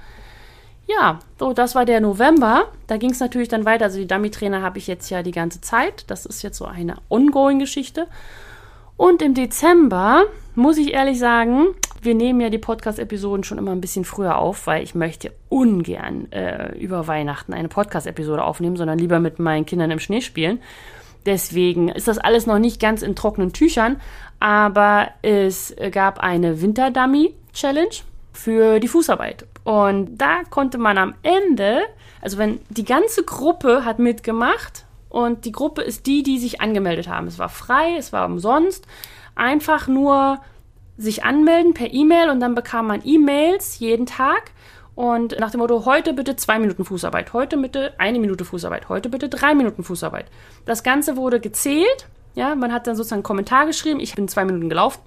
[0.87, 2.69] Ja, so, das war der November.
[2.87, 3.87] Da ging es natürlich dann weiter.
[3.87, 6.05] Also die Dummy-Trainer habe ich jetzt ja die ganze Zeit.
[6.09, 8.07] Das ist jetzt so eine ongoing-Geschichte.
[8.97, 11.67] Und im Dezember muss ich ehrlich sagen,
[12.01, 16.31] wir nehmen ja die Podcast-Episoden schon immer ein bisschen früher auf, weil ich möchte ungern
[16.33, 20.61] äh, über Weihnachten eine Podcast-Episode aufnehmen, sondern lieber mit meinen Kindern im Schnee spielen.
[21.27, 24.01] Deswegen ist das alles noch nicht ganz in trockenen Tüchern,
[24.39, 27.97] aber es gab eine Winterdummy-Challenge
[28.33, 29.47] für die Fußarbeit.
[29.65, 31.83] Und da konnte man am Ende,
[32.21, 37.09] also wenn die ganze Gruppe hat mitgemacht und die Gruppe ist die, die sich angemeldet
[37.09, 37.27] haben.
[37.27, 38.87] Es war frei, es war umsonst.
[39.35, 40.39] Einfach nur
[40.97, 44.53] sich anmelden per E-Mail und dann bekam man E-Mails jeden Tag
[44.97, 49.11] und nach dem Motto, heute bitte zwei Minuten Fußarbeit, heute bitte eine Minute Fußarbeit, heute
[49.11, 50.25] bitte drei Minuten Fußarbeit.
[50.65, 52.09] Das Ganze wurde gezählt.
[52.35, 55.03] Ja, man hat dann sozusagen einen Kommentar geschrieben, ich bin zwei Minuten gelaufen.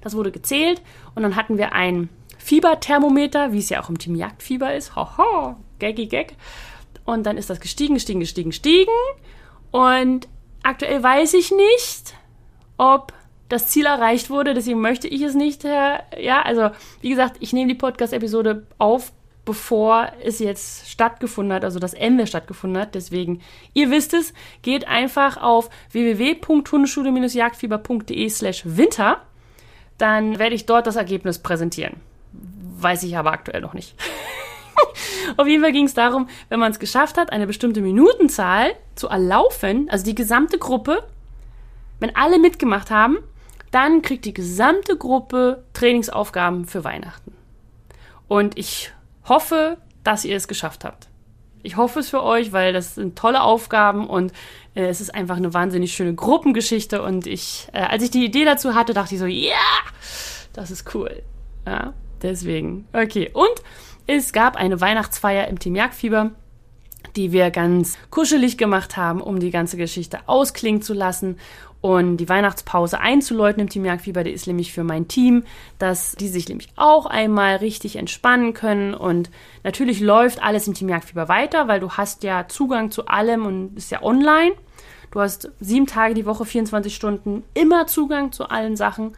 [0.00, 0.80] Das wurde gezählt
[1.14, 4.96] und dann hatten wir ein Fieberthermometer, wie es ja auch im Team Jagdfieber ist.
[4.96, 6.36] Hoho, gaggy gag.
[7.04, 8.92] Und dann ist das gestiegen, gestiegen, gestiegen, gestiegen.
[9.70, 10.26] Und
[10.62, 12.14] aktuell weiß ich nicht,
[12.78, 13.12] ob
[13.50, 15.64] das Ziel erreicht wurde, deswegen möchte ich es nicht.
[15.64, 16.70] Ja, also
[17.02, 19.12] wie gesagt, ich nehme die Podcast-Episode auf,
[19.44, 22.94] bevor es jetzt stattgefunden hat, also das Ende stattgefunden hat.
[22.94, 23.40] Deswegen,
[23.72, 29.22] ihr wisst es, geht einfach auf www.hundeschule-jagdfieber.de slash winter.
[29.98, 31.96] Dann werde ich dort das Ergebnis präsentieren.
[32.78, 33.94] Weiß ich aber aktuell noch nicht.
[35.36, 39.08] auf jeden Fall ging es darum, wenn man es geschafft hat, eine bestimmte Minutenzahl zu
[39.08, 41.04] erlaufen, also die gesamte Gruppe,
[42.00, 43.18] wenn alle mitgemacht haben,
[43.70, 47.34] dann kriegt die gesamte Gruppe Trainingsaufgaben für Weihnachten.
[48.28, 48.92] Und ich
[49.24, 51.08] hoffe, dass ihr es geschafft habt.
[51.62, 54.32] Ich hoffe es für euch, weil das sind tolle Aufgaben und
[54.74, 57.02] äh, es ist einfach eine wahnsinnig schöne Gruppengeschichte.
[57.02, 59.56] Und ich, äh, als ich die Idee dazu hatte, dachte ich so, ja, yeah,
[60.52, 61.22] das ist cool.
[61.66, 62.86] Ja, deswegen.
[62.92, 63.30] Okay.
[63.32, 63.62] Und
[64.06, 66.32] es gab eine Weihnachtsfeier im Team Jagdfieber,
[67.16, 71.38] die wir ganz kuschelig gemacht haben, um die ganze Geschichte ausklingen zu lassen.
[71.84, 74.24] Und die Weihnachtspause einzuläuten im Team Jagdfieber.
[74.24, 75.44] Der ist nämlich für mein Team,
[75.78, 78.94] dass die sich nämlich auch einmal richtig entspannen können.
[78.94, 79.30] Und
[79.64, 83.76] natürlich läuft alles im Team Jagdfieber weiter, weil du hast ja Zugang zu allem und
[83.76, 84.52] ist ja online.
[85.10, 89.12] Du hast sieben Tage die Woche, 24 Stunden immer Zugang zu allen Sachen.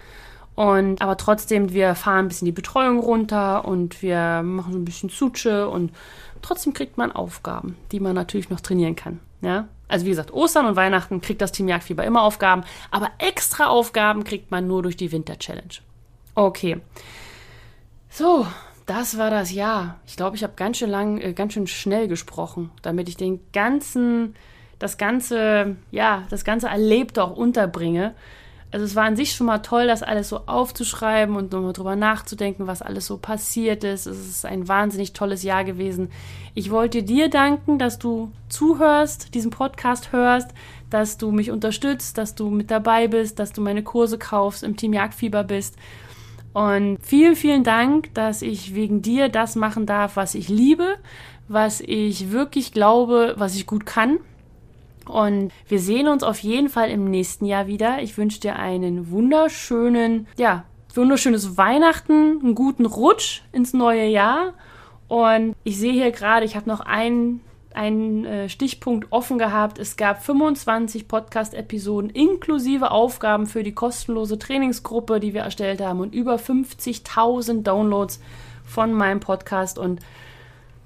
[0.56, 4.84] Und aber trotzdem, wir fahren ein bisschen die Betreuung runter und wir machen so ein
[4.84, 5.92] bisschen Suche und
[6.42, 9.20] trotzdem kriegt man Aufgaben, die man natürlich noch trainieren kann.
[9.42, 13.66] Ja, also wie gesagt, Ostern und Weihnachten kriegt das Team Jagdfieber immer Aufgaben, aber extra
[13.66, 15.74] Aufgaben kriegt man nur durch die Winter Challenge.
[16.34, 16.80] Okay.
[18.10, 18.46] So,
[18.86, 20.00] das war das Jahr.
[20.06, 23.40] Ich glaube, ich habe ganz schön lang, äh, ganz schön schnell gesprochen, damit ich den
[23.52, 24.34] ganzen,
[24.78, 28.14] das ganze, ja, das ganze Erlebte auch unterbringe.
[28.76, 31.96] Also es war an sich schon mal toll, das alles so aufzuschreiben und nochmal drüber
[31.96, 34.04] nachzudenken, was alles so passiert ist.
[34.04, 36.10] Es ist ein wahnsinnig tolles Jahr gewesen.
[36.54, 40.50] Ich wollte dir danken, dass du zuhörst, diesen Podcast hörst,
[40.90, 44.76] dass du mich unterstützt, dass du mit dabei bist, dass du meine Kurse kaufst, im
[44.76, 45.76] Team Jagdfieber bist.
[46.52, 50.98] Und vielen, vielen Dank, dass ich wegen dir das machen darf, was ich liebe,
[51.48, 54.18] was ich wirklich glaube, was ich gut kann
[55.08, 58.02] und wir sehen uns auf jeden Fall im nächsten Jahr wieder.
[58.02, 64.54] Ich wünsche dir einen wunderschönen, ja, wunderschönes Weihnachten, einen guten Rutsch ins neue Jahr.
[65.08, 67.40] Und ich sehe hier gerade, ich habe noch einen,
[67.74, 69.78] einen äh, Stichpunkt offen gehabt.
[69.78, 76.14] Es gab 25 Podcast-Episoden inklusive Aufgaben für die kostenlose Trainingsgruppe, die wir erstellt haben und
[76.14, 78.20] über 50.000 Downloads
[78.64, 79.78] von meinem Podcast.
[79.78, 80.00] Und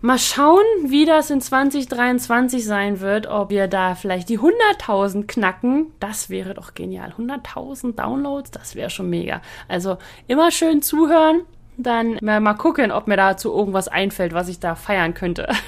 [0.03, 5.93] Mal schauen, wie das in 2023 sein wird, ob wir da vielleicht die 100.000 knacken.
[6.01, 7.13] Das wäre doch genial.
[7.19, 9.43] 100.000 Downloads, das wäre schon mega.
[9.69, 11.43] Also immer schön zuhören,
[11.77, 15.49] dann mal gucken, ob mir dazu irgendwas einfällt, was ich da feiern könnte.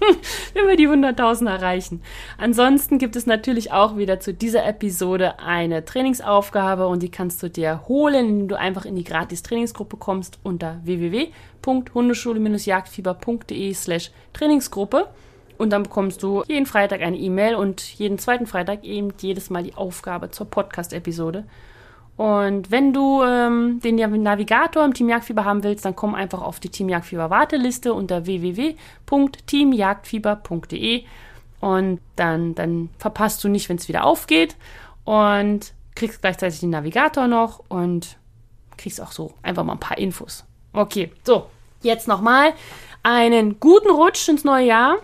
[0.54, 2.02] wenn wir die 100.000 erreichen.
[2.38, 7.50] Ansonsten gibt es natürlich auch wieder zu dieser Episode eine Trainingsaufgabe und die kannst du
[7.50, 15.08] dir holen, indem du einfach in die Gratis-Trainingsgruppe kommst unter www.hundeschule-jagdfieber.de slash Trainingsgruppe.
[15.58, 19.62] Und dann bekommst du jeden Freitag eine E-Mail und jeden zweiten Freitag eben jedes Mal
[19.62, 21.44] die Aufgabe zur Podcast-Episode.
[22.20, 26.60] Und wenn du ähm, den Navigator im Team Jagdfieber haben willst, dann komm einfach auf
[26.60, 31.04] die Team Jagdfieber Warteliste unter www.teamjagdfieber.de
[31.60, 34.56] und dann, dann verpasst du nicht, wenn es wieder aufgeht
[35.04, 38.18] und kriegst gleichzeitig den Navigator noch und
[38.76, 40.44] kriegst auch so einfach mal ein paar Infos.
[40.74, 41.46] Okay, so,
[41.80, 42.52] jetzt nochmal
[43.02, 44.96] einen guten Rutsch ins neue Jahr.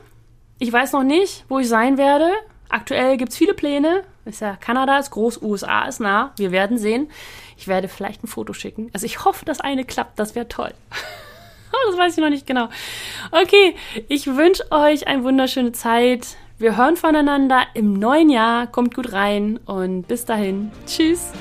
[0.58, 2.30] Ich weiß noch nicht, wo ich sein werde.
[2.68, 4.04] Aktuell gibt es viele Pläne.
[4.26, 6.32] Ist ja Kanada ist groß, USA ist nah.
[6.36, 7.10] Wir werden sehen.
[7.56, 8.90] Ich werde vielleicht ein Foto schicken.
[8.92, 10.18] Also ich hoffe, dass eine klappt.
[10.18, 10.74] Das wäre toll.
[11.88, 12.68] das weiß ich noch nicht genau.
[13.30, 13.76] Okay,
[14.08, 16.36] ich wünsche euch eine wunderschöne Zeit.
[16.58, 18.66] Wir hören voneinander im neuen Jahr.
[18.66, 20.72] Kommt gut rein und bis dahin.
[20.86, 21.32] Tschüss.